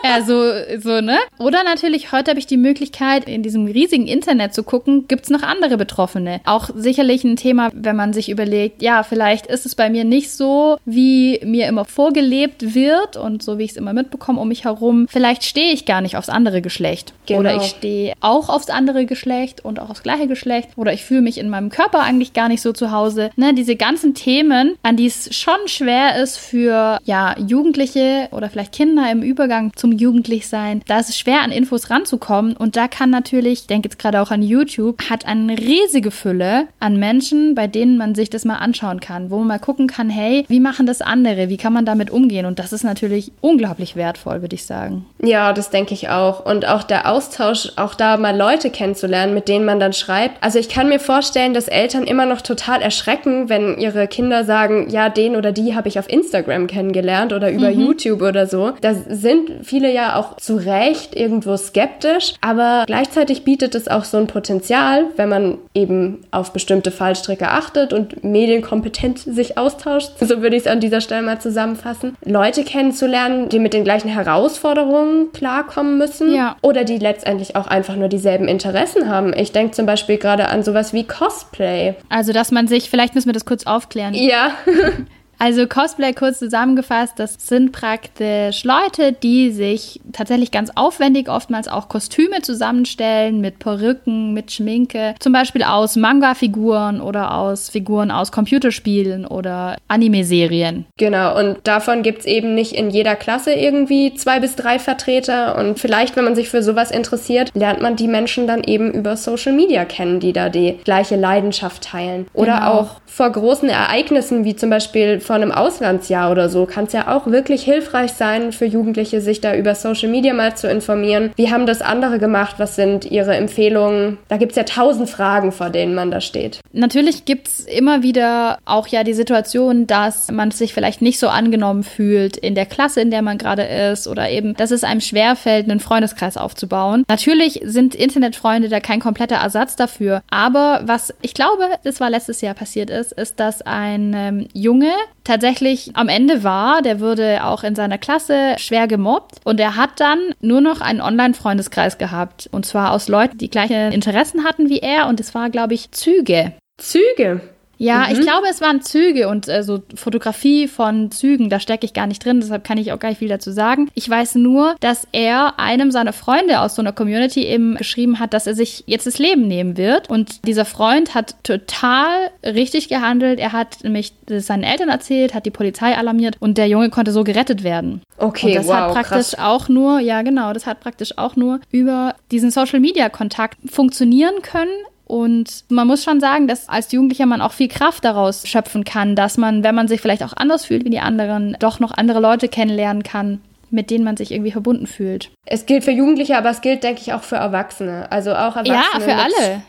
ja, 0.04 0.22
so, 0.22 0.52
so, 0.80 1.02
ne? 1.02 1.18
Oder 1.40 1.64
natürlich, 1.64 2.12
heute 2.12 2.32
habe 2.32 2.40
ich 2.40 2.48
die 2.48 2.58
Möglichkeit, 2.58 3.28
in 3.28 3.44
diesem 3.44 3.66
riesigen 3.66 4.08
Internet 4.08 4.54
zu 4.54 4.64
gucken, 4.64 5.08
gibt 5.08 5.24
es 5.24 5.30
noch 5.30 5.44
andere 5.44 5.78
Betroffene. 5.78 6.42
Auch 6.46 6.70
sicherlich 6.76 7.24
ein 7.24 7.36
Thema, 7.36 7.70
wenn 7.74 7.96
man 7.96 8.14
sich 8.14 8.30
überlegt, 8.30 8.82
ja, 8.82 9.04
vielleicht 9.04 9.48
ist 9.48 9.66
es 9.66 9.76
bei 9.76 9.90
mir 9.90 10.04
nicht 10.04 10.32
so, 10.32 10.78
wie 10.86 11.40
mir 11.44 11.68
immer 11.68 11.86
vorgelebt 11.86 12.76
wird 12.76 13.16
und 13.16 13.44
so, 13.44 13.58
wie 13.58 13.64
ich 13.64 13.72
es 13.72 13.78
immer 13.78 13.94
mitbekomme 13.94 14.40
um 14.40 14.48
mich 14.48 14.66
herum. 14.66 15.08
Vielleicht 15.10 15.44
stehe 15.44 15.74
ich 15.74 15.86
gar 15.86 16.02
nicht 16.02 16.18
aufs 16.18 16.30
andere 16.30 16.62
Geschlecht. 16.62 17.14
Genau. 17.26 17.40
Oder 17.42 17.58
ich 17.58 17.64
stehe 17.64 18.14
auch 18.22 18.50
aufs 18.50 18.70
andere 18.70 19.06
Geschlecht 19.06 19.64
und 19.64 19.80
auch 19.80 19.90
aufs 19.90 20.04
gleiche 20.04 20.28
Geschlecht. 20.28 20.70
Oder 20.76 20.94
ich 20.94 21.06
fühle 21.06 21.22
mich 21.22 21.38
in 21.38 21.50
meinem 21.50 21.70
Körper 21.70 22.02
eigentlich 22.02 22.34
gar 22.34 22.48
nicht 22.48 22.62
so 22.62 22.74
zu 22.74 22.92
Hause. 22.92 23.30
Ne, 23.36 23.54
diese 23.54 23.76
ganzen 23.76 24.14
Themen, 24.14 24.76
an 24.84 24.98
die 24.98 25.06
es 25.06 25.36
schon 25.36 25.68
schwer 25.68 26.22
ist 26.22 26.38
für, 26.38 27.00
ja, 27.06 27.36
Jugendliche 27.38 27.67
Jugendliche 27.68 28.30
oder 28.32 28.50
vielleicht 28.50 28.72
Kinder 28.72 29.12
im 29.12 29.22
Übergang 29.22 29.74
zum 29.76 29.92
Jugendlichsein, 29.92 30.82
da 30.88 31.00
ist 31.00 31.10
es 31.10 31.20
schwer, 31.20 31.42
an 31.42 31.52
Infos 31.52 31.90
ranzukommen. 31.90 32.56
Und 32.56 32.78
da 32.78 32.88
kann 32.88 33.10
natürlich, 33.10 33.62
ich 33.62 33.68
denke 33.68 33.90
jetzt 33.90 34.00
gerade 34.00 34.22
auch 34.22 34.32
an 34.32 34.42
YouTube, 34.42 35.10
hat 35.10 35.26
eine 35.26 35.58
riesige 35.58 36.12
Fülle 36.12 36.68
an 36.80 36.98
Menschen, 36.98 37.56
bei 37.56 37.68
denen 37.68 37.98
man 37.98 38.16
sich 38.16 38.30
das 38.30 38.46
mal 38.46 38.56
anschauen 38.56 39.02
kann, 39.02 39.30
wo 39.32 39.40
man 39.40 39.48
mal 39.48 39.60
gucken 39.60 39.88
kann, 39.88 40.10
hey, 40.10 40.46
wie 40.48 40.62
machen 40.62 40.86
das 40.86 41.02
andere? 41.02 41.50
Wie 41.50 41.58
kann 41.58 41.74
man 41.74 41.84
damit 41.84 42.10
umgehen? 42.10 42.46
Und 42.46 42.58
das 42.58 42.72
ist 42.72 42.86
natürlich 42.86 43.34
unglaublich 43.42 43.98
wertvoll, 43.98 44.40
würde 44.42 44.56
ich 44.56 44.66
sagen. 44.66 45.06
Ja, 45.22 45.52
das 45.52 45.70
denke 45.70 45.94
ich 45.94 46.08
auch. 46.08 46.46
Und 46.46 46.66
auch 46.66 46.84
der 46.84 47.12
Austausch, 47.12 47.74
auch 47.76 47.96
da 47.96 48.16
mal 48.16 48.38
Leute 48.38 48.70
kennenzulernen, 48.70 49.34
mit 49.34 49.50
denen 49.50 49.66
man 49.66 49.82
dann 49.82 49.92
schreibt. 49.92 50.42
Also 50.42 50.58
ich 50.58 50.70
kann 50.70 50.88
mir 50.88 51.02
vorstellen, 51.02 51.54
dass 51.54 51.68
Eltern 51.68 52.06
immer 52.06 52.26
noch 52.26 52.42
total 52.42 52.82
erschrecken, 52.82 53.50
wenn 53.50 53.78
ihre 53.78 54.08
Kinder 54.08 54.46
sagen, 54.46 54.90
ja, 54.90 55.10
den 55.10 55.36
oder 55.36 55.52
die 55.52 55.76
habe 55.76 55.90
ich 55.90 56.00
auf 56.00 56.10
Instagram 56.10 56.68
kennengelernt 56.68 57.34
oder 57.34 57.57
über 57.58 57.72
mhm. 57.72 57.82
YouTube 57.82 58.22
oder 58.22 58.48
so. 58.48 58.74
Da 58.82 58.94
sind 58.94 59.52
viele 59.64 59.94
ja 59.94 60.16
auch 60.16 60.38
zu 60.38 60.56
Recht 60.56 61.16
irgendwo 61.16 61.58
skeptisch, 61.58 62.36
aber 62.42 62.84
gleichzeitig 62.88 63.44
bietet 63.44 63.76
es 63.76 63.88
auch 63.88 64.04
so 64.04 64.18
ein 64.18 64.28
Potenzial, 64.28 65.06
wenn 65.16 65.30
man 65.30 65.58
eben 65.74 66.24
auf 66.32 66.54
bestimmte 66.54 66.92
Fallstricke 66.92 67.50
achtet 67.50 67.94
und 67.94 68.24
medienkompetent 68.24 69.20
sich 69.20 69.58
austauscht. 69.58 70.12
So 70.20 70.42
würde 70.42 70.56
ich 70.56 70.64
es 70.64 70.68
an 70.68 70.80
dieser 70.80 71.02
Stelle 71.02 71.22
mal 71.22 71.40
zusammenfassen. 71.40 72.16
Leute 72.26 72.64
kennenzulernen, 72.64 73.50
die 73.50 73.60
mit 73.60 73.74
den 73.74 73.84
gleichen 73.84 74.10
Herausforderungen 74.10 75.32
klarkommen 75.32 75.98
müssen 75.98 76.34
ja. 76.34 76.56
oder 76.62 76.84
die 76.84 76.98
letztendlich 76.98 77.56
auch 77.56 77.68
einfach 77.68 77.96
nur 77.96 78.08
dieselben 78.08 78.48
Interessen 78.48 79.10
haben. 79.10 79.34
Ich 79.34 79.52
denke 79.52 79.72
zum 79.72 79.86
Beispiel 79.86 80.18
gerade 80.18 80.50
an 80.50 80.64
sowas 80.64 80.94
wie 80.94 81.04
Cosplay. 81.06 81.96
Also, 82.10 82.34
dass 82.34 82.52
man 82.52 82.68
sich, 82.68 82.90
vielleicht 82.90 83.16
müssen 83.16 83.28
wir 83.28 83.34
das 83.34 83.46
kurz 83.46 83.66
aufklären. 83.66 84.14
Ja. 84.14 84.52
Also 85.40 85.68
Cosplay 85.68 86.14
kurz 86.14 86.40
zusammengefasst, 86.40 87.14
das 87.18 87.36
sind 87.40 87.72
praktisch 87.72 88.64
Leute, 88.64 89.14
die 89.14 89.52
sich 89.52 90.02
tatsächlich 90.12 90.52
ganz 90.52 90.72
aufwendig 90.76 91.30
oftmals 91.30 91.68
auch 91.68 91.90
Kostüme 91.90 92.42
zusammenstellen 92.42 93.40
mit 93.40 93.60
Perücken, 93.60 94.34
mit 94.34 94.52
Schminke, 94.52 95.16
zum 95.20 95.34
Beispiel 95.34 95.64
aus 95.64 95.96
Manga-Figuren 95.96 97.02
oder 97.02 97.36
aus 97.36 97.70
Figuren 97.70 98.10
aus 98.10 98.32
Computerspielen 98.32 99.26
oder 99.26 99.78
Anime-Serien. 99.88 100.86
Genau, 100.98 101.38
und 101.38 101.60
davon 101.64 102.02
gibt 102.02 102.20
es 102.22 102.26
eben 102.26 102.56
nicht 102.56 102.74
in 102.74 102.90
jeder 102.90 103.16
Klasse 103.16 103.54
irgendwie 103.54 104.16
zwei 104.16 104.40
bis 104.40 104.56
drei 104.56 104.80
Vertreter 104.80 105.58
und 105.58 105.80
vielleicht, 105.80 106.16
wenn 106.16 106.26
man 106.26 106.36
sich 106.36 106.50
für 106.50 106.64
sowas 106.64 106.90
interessiert, 106.90 107.52
lernt 107.54 107.82
man 107.82 107.96
die 107.96 108.08
Menschen 108.08 108.48
dann 108.48 108.64
eben 108.64 108.92
über 108.92 109.16
Social 109.16 109.54
Media 109.54 109.86
kennen, 109.86 110.20
die 110.20 110.34
da 110.34 110.50
die 110.50 110.80
gleiche 110.84 111.16
Leidenschaft 111.16 111.84
teilen. 111.84 112.28
Oder 112.34 112.56
genau. 112.56 112.72
auch 112.72 113.02
vor 113.06 113.32
großen 113.32 113.70
Ereignissen 113.70 114.44
wie 114.44 114.56
zum 114.56 114.70
Beispiel 114.70 115.20
vor 115.28 115.36
einem 115.36 115.52
Auslandsjahr 115.52 116.32
oder 116.32 116.50
so 116.50 116.66
kann 116.66 116.86
es 116.86 116.94
ja 116.94 117.14
auch 117.14 117.28
wirklich 117.28 117.64
hilfreich 117.64 118.14
sein 118.14 118.54
für 118.54 118.66
Jugendliche, 118.66 119.20
sich 119.22 119.42
da 119.42 119.56
über 119.56 119.76
Social 119.76 120.10
Media 120.10 120.34
mal 120.34 120.56
zu 120.56 120.70
informieren. 120.70 121.32
Wie 121.36 121.52
haben 121.52 121.66
das 121.66 121.82
andere 121.82 122.18
gemacht? 122.18 122.56
Was 122.58 122.76
sind 122.76 123.06
ihre 123.06 123.36
Empfehlungen? 123.36 124.18
Da 124.30 124.38
gibt 124.38 124.54
es 124.54 124.56
ja 124.56 124.64
tausend 124.64 125.10
Fragen, 125.10 125.52
vor 125.52 125.70
denen 125.70 125.94
man 125.94 126.12
da 126.12 126.22
steht. 126.22 126.62
Natürlich 126.72 127.26
gibt 127.26 127.50
es 127.50 127.60
immer 127.66 128.04
wieder 128.04 128.58
auch 128.66 128.88
ja 128.88 129.04
die 129.04 129.14
Situation, 129.14 129.86
dass 129.86 130.32
man 130.32 130.52
sich 130.52 130.74
vielleicht 130.74 131.02
nicht 131.02 131.20
so 131.20 131.28
angenommen 131.28 131.84
fühlt 131.84 132.38
in 132.38 132.56
der 132.56 132.66
Klasse, 132.66 133.02
in 133.02 133.12
der 133.12 133.22
man 133.22 133.38
gerade 133.38 133.64
ist 133.64 134.08
oder 134.08 134.30
eben, 134.30 134.54
dass 134.56 134.72
es 134.72 134.86
einem 134.86 135.02
schwerfällt, 135.02 135.70
einen 135.70 135.82
Freundeskreis 135.82 136.38
aufzubauen. 136.38 137.04
Natürlich 137.10 137.60
sind 137.66 137.96
Internetfreunde 137.96 138.70
da 138.70 138.80
kein 138.80 139.02
kompletter 139.02 139.36
Ersatz 139.36 139.76
dafür, 139.76 140.22
aber 140.32 140.82
was 140.86 141.14
ich 141.22 141.34
glaube, 141.34 141.64
das 141.84 142.00
war 142.00 142.10
letztes 142.10 142.40
Jahr 142.40 142.54
passiert 142.54 142.90
ist, 142.90 143.12
ist, 143.12 143.42
dass 143.42 143.62
ein 143.62 144.14
ähm, 144.16 144.48
Junge 144.54 144.92
tatsächlich 145.28 145.92
am 145.94 146.10
Ende 146.10 146.44
war. 146.44 146.82
Der 146.82 147.00
wurde 147.00 147.44
auch 147.44 147.64
in 147.64 147.76
seiner 147.76 147.98
Klasse 147.98 148.56
schwer 148.58 148.88
gemobbt 148.88 149.36
und 149.44 149.60
er 149.60 149.76
hat 149.76 150.00
dann 150.00 150.20
nur 150.42 150.62
noch 150.62 150.82
einen 150.82 151.02
Online-Freundeskreis 151.02 151.98
gehabt. 151.98 152.50
Und 152.52 152.66
zwar 152.66 152.92
aus 152.92 153.08
Leuten, 153.08 153.38
die 153.38 153.50
gleiche 153.50 153.90
Interessen 153.94 154.44
hatten 154.44 154.70
wie 154.70 154.80
er 154.80 155.08
und 155.08 155.20
es 155.20 155.36
war, 155.36 155.50
glaube 155.50 155.74
ich, 155.74 155.92
Züge. 155.92 156.54
Züge? 156.78 157.42
Ja, 157.78 158.08
mhm. 158.08 158.14
ich 158.14 158.22
glaube, 158.22 158.48
es 158.50 158.62
waren 158.62 158.82
Züge 158.82 159.28
und 159.28 159.48
äh, 159.48 159.64
so 159.64 159.82
Fotografie 159.96 160.68
von 160.68 161.12
Zügen, 161.12 161.50
da 161.50 161.60
stecke 161.60 161.86
ich 161.86 161.94
gar 161.94 162.08
nicht 162.08 162.24
drin, 162.24 162.40
deshalb 162.40 162.64
kann 162.64 162.78
ich 162.78 162.92
auch 162.92 163.00
gar 163.00 163.10
nicht 163.10 163.20
viel 163.20 163.28
dazu 163.28 163.52
sagen. 163.52 163.90
Ich 163.94 164.10
weiß 164.10 164.36
nur, 164.36 164.76
dass 164.80 165.08
er 165.12 165.60
einem 165.60 165.92
seiner 165.92 166.14
Freunde 166.14 166.62
aus 166.62 166.76
so 166.76 166.82
einer 166.82 166.92
Community 166.92 167.46
eben 167.46 167.76
geschrieben 167.76 168.20
hat, 168.20 168.34
dass 168.34 168.48
er 168.48 168.56
sich 168.56 168.84
jetzt 168.88 169.08
das 169.08 169.20
Leben 169.20 169.48
nehmen 169.48 169.78
wird. 169.78 170.10
Und 170.10 170.46
dieser 170.48 170.66
Freund 170.66 171.14
hat 171.14 171.36
total 171.44 172.30
richtig 172.44 172.90
gehandelt. 172.90 173.40
Er 173.40 173.54
hat 173.54 173.84
nämlich 173.84 174.14
seinen 174.28 174.64
Eltern 174.64 174.90
erzählt, 174.90 175.34
hat 175.34 175.46
die 175.46 175.52
Polizei 175.52 175.96
alarmiert 175.96 176.36
und 176.40 176.58
der 176.58 176.68
Junge 176.68 176.90
konnte 176.90 177.12
so 177.12 177.24
gerettet 177.24 177.64
werden. 177.64 178.02
Okay, 178.18 178.48
und 178.48 178.56
das 178.56 178.68
wow, 178.68 178.74
hat 178.74 178.94
praktisch 178.94 179.32
krass. 179.32 179.40
auch 179.40 179.70
nur, 179.70 180.00
ja 180.00 180.22
genau, 180.22 180.54
das 180.54 180.66
hat 180.66 180.80
praktisch 180.80 181.18
auch 181.18 181.36
nur 181.36 181.60
über 181.72 182.16
diesen 182.32 182.52
Social 182.52 182.80
Media 182.80 183.10
Kontakt 183.10 183.58
funktionieren 183.70 184.42
können 184.42 184.70
Und 185.08 185.64
man 185.70 185.88
muss 185.88 186.04
schon 186.04 186.20
sagen, 186.20 186.48
dass 186.48 186.68
als 186.68 186.92
Jugendlicher 186.92 187.26
man 187.26 187.42
auch 187.42 187.54
viel 187.54 187.70
Kraft 187.70 188.04
daraus 188.04 188.46
schöpfen 188.46 188.84
kann, 188.84 189.16
dass 189.16 189.38
man, 189.38 189.64
wenn 189.64 189.74
man 189.74 189.88
sich 189.88 190.02
vielleicht 190.02 190.24
auch 190.24 190.34
anders 190.36 190.66
fühlt 190.66 190.84
wie 190.84 190.90
die 190.90 191.00
anderen, 191.00 191.56
doch 191.60 191.80
noch 191.80 191.92
andere 191.92 192.20
Leute 192.20 192.50
kennenlernen 192.50 193.04
kann 193.04 193.42
mit 193.70 193.92
denen 193.92 194.06
man 194.06 194.16
sich 194.16 194.32
irgendwie 194.32 194.54
verbunden 194.54 194.88
fühlt. 194.88 195.30
Es 195.46 195.66
gilt 195.66 195.84
für 195.84 195.92
Jugendliche, 195.92 196.38
aber 196.38 196.50
es 196.50 196.62
gilt, 196.62 196.84
denke 196.84 197.02
ich, 197.02 197.12
auch 197.12 197.24
für 197.24 197.36
Erwachsene. 197.36 198.10
Also 198.10 198.32
auch 198.32 198.56
Erwachsene. 198.56 198.78
Ja, 198.94 199.00
für 199.02 199.16
alle 199.16 199.62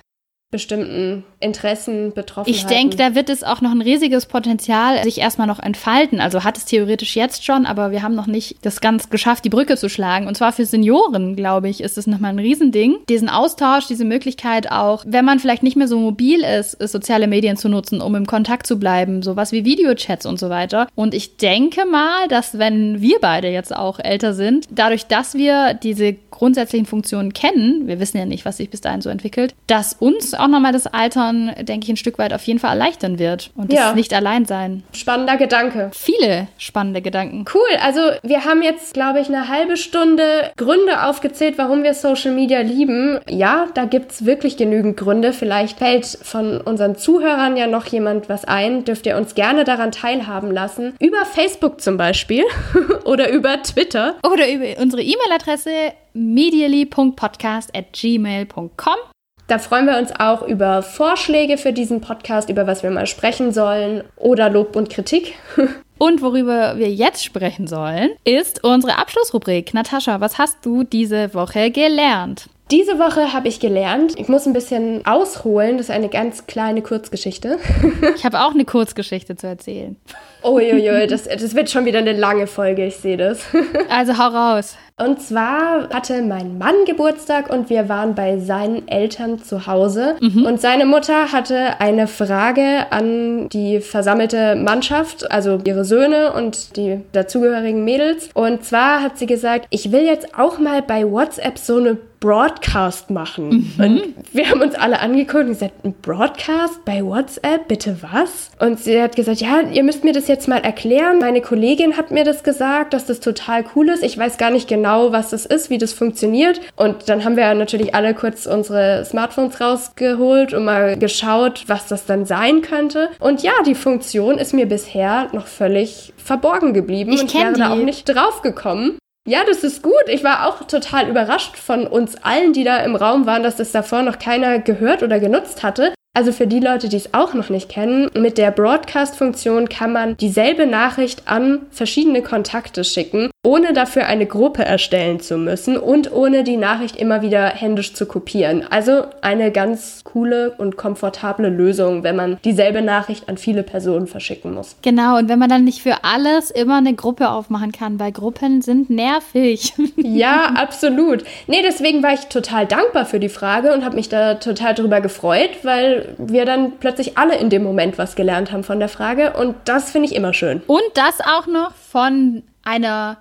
bestimmten 0.51 1.25
Interessen 1.41 2.15
betroffen 2.15 2.49
Ich 2.49 2.65
denke, 2.65 2.97
da 2.97 3.15
wird 3.15 3.29
es 3.29 3.45
auch 3.45 3.61
noch 3.61 3.71
ein 3.71 3.83
riesiges 3.83 4.25
Potenzial 4.25 5.03
sich 5.05 5.19
erstmal 5.19 5.47
noch 5.47 5.61
entfalten. 5.61 6.21
Also 6.21 6.43
hat 6.43 6.57
es 6.57 6.65
theoretisch 6.65 7.17
jetzt 7.17 7.45
schon, 7.45 7.67
aber 7.67 7.91
wir 7.91 8.03
haben 8.03 8.15
noch 8.15 8.27
nicht 8.27 8.57
das 8.63 8.81
ganz 8.81 9.11
geschafft, 9.11 9.45
die 9.45 9.51
Brücke 9.51 9.77
zu 9.77 9.91
schlagen. 9.91 10.27
Und 10.27 10.39
zwar 10.39 10.53
für 10.53 10.65
Senioren, 10.65 11.37
glaube 11.37 11.69
ich, 11.69 11.83
ist 11.83 11.99
es 11.99 12.07
nochmal 12.07 12.31
ein 12.31 12.39
Riesending. 12.39 12.97
Diesen 13.11 13.29
Austausch, 13.29 13.89
diese 13.89 14.07
Möglichkeit 14.07 14.73
auch, 14.73 15.05
wenn 15.07 15.27
man 15.27 15.39
vielleicht 15.39 15.63
nicht 15.63 15.77
mehr 15.77 15.87
so 15.87 15.99
mobil 15.99 16.43
ist, 16.43 16.81
soziale 16.81 17.27
Medien 17.27 17.59
zu 17.59 17.69
nutzen, 17.69 18.01
um 18.01 18.15
im 18.15 18.27
Kontakt 18.27 18.67
zu 18.67 18.79
bleiben, 18.79 19.23
sowas 19.23 19.53
wie 19.53 19.67
Videochats 19.67 20.25
und 20.25 20.39
so 20.39 20.49
weiter. 20.49 20.89
Und 20.95 21.13
ich 21.13 21.37
denke 21.37 21.85
mal, 21.85 22.27
dass 22.29 22.59
wenn 22.59 23.03
wir 23.03 23.19
beide 23.21 23.49
jetzt 23.49 23.77
auch 23.77 24.01
älter 24.01 24.33
sind, 24.33 24.67
dadurch, 24.71 25.09
dass 25.09 25.35
wir 25.35 25.75
diese 25.75 26.15
grundsätzlichen 26.31 26.87
Funktionen 26.87 27.35
kennen, 27.35 27.87
wir 27.87 28.01
wissen 28.01 28.17
ja 28.17 28.25
nicht, 28.25 28.47
was 28.47 28.57
sich 28.57 28.71
bis 28.71 28.81
dahin 28.81 29.03
so 29.03 29.11
entwickelt, 29.11 29.55
dass 29.67 29.93
uns 29.93 30.38
auch 30.39 30.49
nochmal 30.49 30.73
das 30.73 30.87
Altern, 30.87 31.53
denke 31.61 31.85
ich, 31.85 31.91
ein 31.91 31.97
Stück 31.97 32.19
weit 32.19 32.33
auf 32.33 32.43
jeden 32.45 32.59
Fall 32.59 32.71
erleichtern 32.71 33.19
wird 33.19 33.51
und 33.57 33.73
ja. 33.73 33.87
das 33.87 33.95
nicht 33.95 34.15
allein 34.15 34.45
sein. 34.45 34.83
Spannender 34.93 35.37
Gedanke. 35.37 35.91
Viele 35.93 36.49
spannende 36.59 37.03
Gedanken. 37.03 37.45
Cool, 37.53 37.77
also 37.83 38.01
wir 38.23 38.45
haben 38.45 38.63
jetzt, 38.63 38.95
glaube 38.95 39.21
ich, 39.21 39.29
eine 39.29 39.49
halbe 39.49 39.77
Stunde 39.77 40.53
Gründe 40.57 41.05
aufgezählt, 41.05 41.59
warum 41.59 41.83
wir 41.83 41.95
Social 41.95 42.33
Media 42.33 42.61
lieben. 42.61 43.21
Ja, 43.29 43.67
da 43.75 43.85
gibt 43.85 44.13
es 44.13 44.25
wirklich 44.25 44.57
genügend 44.57 44.97
Gründe. 44.97 45.33
Vielleicht 45.33 45.79
fällt 45.79 46.07
von 46.23 46.61
unseren 46.61 46.97
Zuhörern 46.97 47.57
ja 47.57 47.67
noch 47.67 47.87
jemand 47.87 48.29
was 48.29 48.45
ein. 48.45 48.85
Dürft 48.85 49.07
ihr 49.07 49.17
uns 49.17 49.35
gerne 49.35 49.65
daran 49.65 49.93
teilhaben 49.93 50.51
lassen. 50.51 50.95
Über 51.01 51.25
Facebook 51.25 51.81
zum 51.81 51.97
Beispiel 51.97 52.45
oder 53.05 53.31
über 53.31 53.63
Twitter. 53.63 54.17
Oder 54.23 54.51
über 54.51 54.81
unsere 54.81 55.03
E-Mail-Adresse 55.03 55.93
medially.podcast 56.15 57.75
at 57.75 57.93
gmail.com. 57.93 59.18
Da 59.49 59.59
freuen 59.59 59.87
wir 59.87 59.97
uns 59.97 60.13
auch 60.13 60.43
über 60.43 60.83
Vorschläge 60.83 61.57
für 61.57 61.73
diesen 61.73 62.03
Podcast, 62.03 62.51
über 62.51 62.67
was 62.67 62.83
wir 62.83 62.91
mal 62.91 63.07
sprechen 63.07 63.51
sollen 63.51 64.05
oder 64.17 64.51
Lob 64.51 64.77
und 64.77 64.91
Kritik. 64.91 65.35
Und 66.01 66.23
worüber 66.23 66.79
wir 66.79 66.93
jetzt 66.93 67.25
sprechen 67.25 67.67
sollen, 67.67 68.11
ist 68.23 68.63
unsere 68.63 68.99
Abschlussrubrik. 68.99 69.75
Natascha, 69.75 70.21
was 70.21 70.39
hast 70.39 70.59
du 70.65 70.85
diese 70.85 71.35
Woche 71.35 71.73
gelernt? 71.73 72.49
Diese 72.71 73.01
Woche 73.01 73.33
habe 73.33 73.49
ich 73.49 73.59
gelernt, 73.59 74.13
ich 74.17 74.29
muss 74.29 74.47
ein 74.47 74.53
bisschen 74.53 75.05
ausholen, 75.07 75.79
das 75.79 75.89
ist 75.89 75.95
eine 75.95 76.09
ganz 76.09 76.47
kleine 76.47 76.83
Kurzgeschichte. 76.83 77.59
ich 78.15 78.25
habe 78.25 78.41
auch 78.43 78.53
eine 78.53 78.67
Kurzgeschichte 78.67 79.35
zu 79.35 79.49
erzählen. 79.49 79.97
Uiuiui, 80.43 81.07
das, 81.07 81.25
das 81.25 81.55
wird 81.55 81.71
schon 81.71 81.85
wieder 81.85 81.99
eine 81.99 82.13
lange 82.13 82.47
Folge, 82.47 82.87
ich 82.87 82.97
sehe 82.97 83.17
das. 83.17 83.41
Also 83.91 84.19
hau 84.19 84.29
raus. 84.29 84.77
Und 85.01 85.23
zwar 85.23 85.89
hatte 85.91 86.23
mein 86.23 86.59
Mann 86.59 86.75
Geburtstag 86.85 87.51
und 87.51 87.71
wir 87.71 87.89
waren 87.89 88.17
bei 88.17 88.39
seinen 88.39 88.89
Eltern 88.89 89.39
zu 89.39 89.69
Hause. 89.69 90.17
Mhm. 90.21 90.45
Und 90.45 90.61
seine 90.61 90.87
Mutter 90.87 91.31
hatte 91.31 91.81
eine 91.81 92.09
Frage 92.09 92.87
an 92.91 93.49
die 93.49 93.81
versammelte 93.81 94.57
Mannschaft, 94.57 95.31
also 95.31 95.61
ihre 95.65 95.85
Söhne 95.85 96.33
und 96.33 96.77
die 96.77 97.01
dazugehörigen 97.13 97.85
Mädels. 97.85 98.31
Und 98.35 98.65
zwar 98.65 99.01
hat 99.01 99.19
sie 99.19 99.27
gesagt, 99.27 99.67
ich 99.71 99.93
will 99.93 100.05
jetzt 100.05 100.37
auch 100.37 100.59
mal 100.59 100.83
bei 100.83 101.09
WhatsApp 101.09 101.59
so 101.59 101.77
eine 101.77 101.97
Broadcast 102.21 103.11
machen. 103.11 103.73
Mhm. 103.77 103.85
Und 103.85 104.15
wir 104.33 104.51
haben 104.51 104.61
uns 104.61 104.75
alle 104.75 105.01
angeguckt 105.01 105.45
und 105.45 105.49
gesagt, 105.51 105.85
ein 105.85 105.95
Broadcast 106.03 106.85
bei 106.85 107.05
WhatsApp? 107.05 107.69
Bitte 107.69 107.97
was? 108.01 108.51
Und 108.59 108.81
sie 108.81 109.01
hat 109.01 109.15
gesagt, 109.15 109.41
ja, 109.41 109.61
ihr 109.61 109.85
müsst 109.85 110.05
mir 110.05 110.13
das 110.13 110.27
jetzt 110.29 110.49
mal 110.49 110.59
erklären. 110.59 111.19
Meine 111.19 111.41
Kollegin 111.41 111.97
hat 111.97 112.11
mir 112.11 112.25
das 112.25 112.43
gesagt, 112.43 112.93
dass 112.93 113.07
das 113.07 113.21
total 113.21 113.65
cool 113.75 113.89
ist. 113.89 114.03
Ich 114.03 114.17
weiß 114.17 114.39
gar 114.39 114.51
nicht 114.51 114.69
genau, 114.69 115.13
was 115.13 115.31
das 115.31 115.47
ist, 115.47 115.71
wie 115.71 115.79
das 115.79 115.93
funktioniert. 115.93 116.61
Und 116.77 117.09
dann 117.09 117.25
haben 117.25 117.37
wir 117.37 117.53
natürlich 117.55 117.95
alle 117.95 118.15
kurz 118.15 118.47
unsere 118.47 119.05
Smartphones 119.05 119.61
rausgeholt 119.61 120.55
und 120.55 120.65
mal 120.65 120.97
geschaut, 120.99 121.65
was 121.67 121.87
das 121.87 122.07
dann 122.07 122.27
sein 122.27 122.63
könnte. 122.63 123.11
Und 123.19 123.43
ja, 123.43 123.53
die 123.67 123.75
Funktion 123.75 124.39
ist 124.39 124.55
mir 124.55 124.67
bisher 124.67 125.29
noch 125.33 125.47
völlig 125.47 126.13
verborgen 126.17 126.75
geblieben 126.75 127.13
ich 127.13 127.23
und 127.23 127.35
wäre 127.35 127.53
die. 127.53 127.61
da 127.61 127.73
auch 127.73 127.77
nicht 127.77 128.05
drauf 128.09 128.43
gekommen. 128.43 128.99
Ja, 129.29 129.41
das 129.47 129.63
ist 129.63 129.83
gut. 129.83 129.93
Ich 130.07 130.25
war 130.25 130.49
auch 130.49 130.65
total 130.65 131.07
überrascht 131.09 131.59
von 131.59 131.87
uns 131.87 132.17
allen, 132.23 132.55
die 132.55 132.65
da 132.65 132.79
im 132.79 132.97
Raum 132.97 133.27
waren, 133.27 133.43
dass 133.43 133.57
das 133.57 133.73
davor 133.73 134.03
noch 134.03 134.19
keiner 134.19 134.59
gehört 134.59 135.03
oder 135.03 135.21
genutzt 135.21 135.63
hatte. 135.63 135.93
Also 136.19 136.33
für 136.33 136.49
die 136.49 136.59
Leute, 136.59 136.89
die 136.89 136.97
es 136.97 137.15
auch 137.15 137.33
noch 137.33 137.49
nicht 137.49 137.69
kennen, 137.69 138.11
mit 138.19 138.39
der 138.39 138.51
Broadcast-Funktion 138.51 139.69
kann 139.69 139.93
man 139.93 140.17
dieselbe 140.17 140.67
Nachricht 140.67 141.29
an 141.29 141.61
verschiedene 141.71 142.23
Kontakte 142.23 142.83
schicken, 142.83 143.31
ohne 143.49 143.73
dafür 143.73 144.05
eine 144.05 144.27
Gruppe 144.27 144.63
erstellen 144.63 145.21
zu 145.21 145.39
müssen 145.39 145.79
und 145.79 146.13
ohne 146.13 146.45
die 146.45 146.59
Nachricht 146.59 146.97
immer 146.97 147.23
wieder 147.23 147.47
händisch 147.47 147.95
zu 147.95 148.05
kopieren. 148.05 148.63
Also 148.69 149.05
eine 149.23 149.51
ganz 149.51 150.05
coole 150.05 150.51
und 150.51 150.77
komfortable 150.77 151.49
Lösung, 151.49 152.03
wenn 152.03 152.15
man 152.15 152.39
dieselbe 152.45 152.83
Nachricht 152.83 153.27
an 153.27 153.39
viele 153.39 153.63
Personen 153.63 154.07
verschicken 154.07 154.53
muss. 154.53 154.77
Genau, 154.83 155.17
und 155.17 155.31
wenn 155.31 155.39
man 155.39 155.49
dann 155.49 155.65
nicht 155.65 155.81
für 155.81 156.05
alles 156.05 156.51
immer 156.51 156.77
eine 156.77 156.93
Gruppe 156.93 157.31
aufmachen 157.31 157.73
kann, 157.73 157.99
weil 157.99 158.13
Gruppen 158.13 158.61
sind 158.61 158.91
nervig. 158.91 159.73
ja, 159.97 160.53
absolut. 160.55 161.25
Nee, 161.47 161.63
deswegen 161.63 162.03
war 162.03 162.13
ich 162.13 162.27
total 162.27 162.67
dankbar 162.67 163.07
für 163.07 163.19
die 163.19 163.31
Frage 163.31 163.73
und 163.73 163.83
habe 163.83 163.97
mich 163.97 164.11
da 164.11 164.35
total 164.35 164.75
drüber 164.75 165.01
gefreut, 165.01 165.51
weil 165.63 166.15
wir 166.19 166.45
dann 166.45 166.73
plötzlich 166.81 167.17
alle 167.17 167.39
in 167.39 167.49
dem 167.49 167.63
Moment 167.63 167.97
was 167.97 168.15
gelernt 168.15 168.53
haben 168.53 168.63
von 168.63 168.79
der 168.79 168.91
Frage. 168.91 169.33
Und 169.39 169.55
das 169.65 169.91
finde 169.91 170.09
ich 170.09 170.15
immer 170.15 170.35
schön. 170.35 170.61
Und 170.67 170.83
das 170.93 171.23
auch 171.23 171.47
noch 171.47 171.73
von 171.73 172.43
einer 172.63 173.17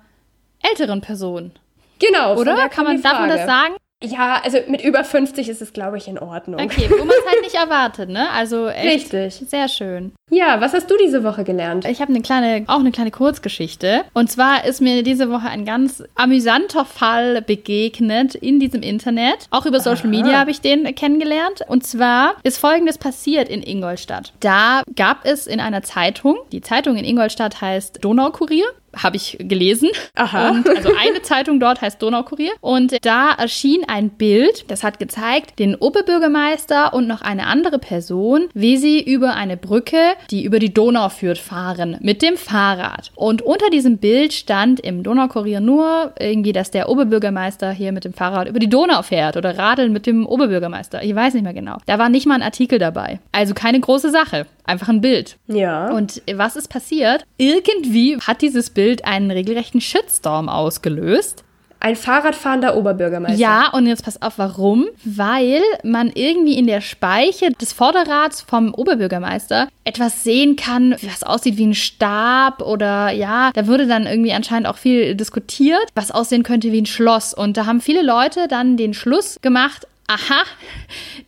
älteren 0.62 1.00
Person. 1.00 1.52
Genau, 1.98 2.36
oder? 2.36 2.68
Kann 2.68 2.84
man, 2.84 3.02
darf 3.02 3.18
man 3.18 3.28
das 3.28 3.46
sagen? 3.46 3.74
Ja, 4.00 4.40
also 4.44 4.58
mit 4.68 4.84
über 4.84 5.02
50 5.02 5.48
ist 5.48 5.60
es, 5.60 5.72
glaube 5.72 5.98
ich, 5.98 6.06
in 6.06 6.20
Ordnung. 6.20 6.60
Okay, 6.60 6.88
wo 6.88 6.98
man 6.98 7.08
es 7.08 7.26
halt 7.28 7.42
nicht 7.42 7.54
erwartet, 7.56 8.08
ne? 8.08 8.30
Also 8.30 8.68
echt 8.68 9.12
Richtig. 9.12 9.48
sehr 9.48 9.66
schön. 9.66 10.12
Ja, 10.30 10.60
was 10.60 10.72
hast 10.72 10.88
du 10.88 10.94
diese 10.96 11.24
Woche 11.24 11.42
gelernt? 11.42 11.84
Ich 11.84 12.00
habe 12.00 12.12
eine 12.12 12.22
kleine, 12.22 12.64
auch 12.68 12.78
eine 12.78 12.92
kleine 12.92 13.10
Kurzgeschichte. 13.10 14.04
Und 14.14 14.30
zwar 14.30 14.64
ist 14.64 14.80
mir 14.80 15.02
diese 15.02 15.30
Woche 15.30 15.48
ein 15.48 15.64
ganz 15.64 16.04
amüsanter 16.14 16.84
Fall 16.84 17.42
begegnet 17.42 18.36
in 18.36 18.60
diesem 18.60 18.82
Internet. 18.82 19.48
Auch 19.50 19.66
über 19.66 19.80
Social 19.80 20.02
Aha. 20.02 20.08
Media 20.08 20.38
habe 20.38 20.52
ich 20.52 20.60
den 20.60 20.94
kennengelernt. 20.94 21.62
Und 21.66 21.84
zwar 21.84 22.36
ist 22.44 22.58
Folgendes 22.58 22.98
passiert 22.98 23.48
in 23.48 23.64
Ingolstadt. 23.64 24.32
Da 24.38 24.82
gab 24.94 25.24
es 25.24 25.48
in 25.48 25.58
einer 25.58 25.82
Zeitung, 25.82 26.36
die 26.52 26.60
Zeitung 26.60 26.96
in 26.96 27.04
Ingolstadt 27.04 27.60
heißt 27.60 28.04
Donaukurier 28.04 28.66
habe 28.96 29.16
ich 29.16 29.36
gelesen. 29.40 29.88
Aha. 30.14 30.50
Und 30.50 30.68
also 30.68 30.90
eine 30.98 31.22
Zeitung 31.22 31.60
dort 31.60 31.80
heißt 31.80 32.02
Donaukurier. 32.02 32.52
Und 32.60 33.04
da 33.04 33.32
erschien 33.32 33.84
ein 33.86 34.10
Bild, 34.10 34.64
das 34.68 34.82
hat 34.82 34.98
gezeigt, 34.98 35.58
den 35.58 35.74
Oberbürgermeister 35.74 36.94
und 36.94 37.06
noch 37.06 37.20
eine 37.20 37.46
andere 37.46 37.78
Person, 37.78 38.48
wie 38.54 38.76
sie 38.76 39.00
über 39.00 39.34
eine 39.34 39.56
Brücke, 39.56 40.14
die 40.30 40.44
über 40.44 40.58
die 40.58 40.72
Donau 40.72 41.08
führt, 41.10 41.38
fahren 41.38 41.98
mit 42.00 42.22
dem 42.22 42.36
Fahrrad. 42.36 43.12
Und 43.14 43.42
unter 43.42 43.70
diesem 43.70 43.98
Bild 43.98 44.32
stand 44.32 44.80
im 44.80 45.02
Donaukurier 45.02 45.60
nur 45.60 46.14
irgendwie, 46.18 46.52
dass 46.52 46.70
der 46.70 46.88
Oberbürgermeister 46.88 47.70
hier 47.70 47.92
mit 47.92 48.04
dem 48.04 48.14
Fahrrad 48.14 48.48
über 48.48 48.58
die 48.58 48.68
Donau 48.68 49.02
fährt 49.02 49.36
oder 49.36 49.58
radeln 49.58 49.92
mit 49.92 50.06
dem 50.06 50.26
Oberbürgermeister. 50.26 51.02
Ich 51.02 51.14
weiß 51.14 51.34
nicht 51.34 51.42
mehr 51.42 51.54
genau. 51.54 51.76
Da 51.86 51.98
war 51.98 52.08
nicht 52.08 52.26
mal 52.26 52.34
ein 52.36 52.42
Artikel 52.42 52.78
dabei. 52.78 53.20
Also 53.32 53.54
keine 53.54 53.80
große 53.80 54.10
Sache. 54.10 54.46
Einfach 54.64 54.88
ein 54.88 55.00
Bild. 55.00 55.36
Ja. 55.46 55.90
Und 55.90 56.20
was 56.34 56.56
ist 56.56 56.68
passiert? 56.68 57.24
Irgendwie 57.38 58.18
hat 58.18 58.42
dieses 58.42 58.68
Bild 58.70 58.77
einen 59.04 59.30
regelrechten 59.30 59.80
Shitstorm 59.80 60.48
ausgelöst. 60.48 61.44
Ein 61.80 61.94
Fahrradfahrender 61.94 62.76
Oberbürgermeister. 62.76 63.38
Ja, 63.38 63.70
und 63.72 63.86
jetzt 63.86 64.04
pass 64.04 64.20
auf, 64.20 64.34
warum? 64.38 64.86
Weil 65.04 65.62
man 65.84 66.10
irgendwie 66.12 66.58
in 66.58 66.66
der 66.66 66.80
Speiche 66.80 67.52
des 67.52 67.72
Vorderrads 67.72 68.40
vom 68.40 68.74
Oberbürgermeister 68.74 69.68
etwas 69.84 70.24
sehen 70.24 70.56
kann, 70.56 70.96
was 71.02 71.22
aussieht 71.22 71.56
wie 71.56 71.66
ein 71.66 71.74
Stab 71.74 72.62
oder 72.62 73.12
ja, 73.12 73.52
da 73.54 73.68
wurde 73.68 73.86
dann 73.86 74.06
irgendwie 74.06 74.32
anscheinend 74.32 74.66
auch 74.66 74.76
viel 74.76 75.14
diskutiert, 75.14 75.86
was 75.94 76.10
aussehen 76.10 76.42
könnte 76.42 76.72
wie 76.72 76.82
ein 76.82 76.86
Schloss. 76.86 77.32
Und 77.32 77.56
da 77.56 77.66
haben 77.66 77.80
viele 77.80 78.02
Leute 78.02 78.48
dann 78.48 78.76
den 78.76 78.92
Schluss 78.92 79.38
gemacht, 79.40 79.86
aha, 80.08 80.42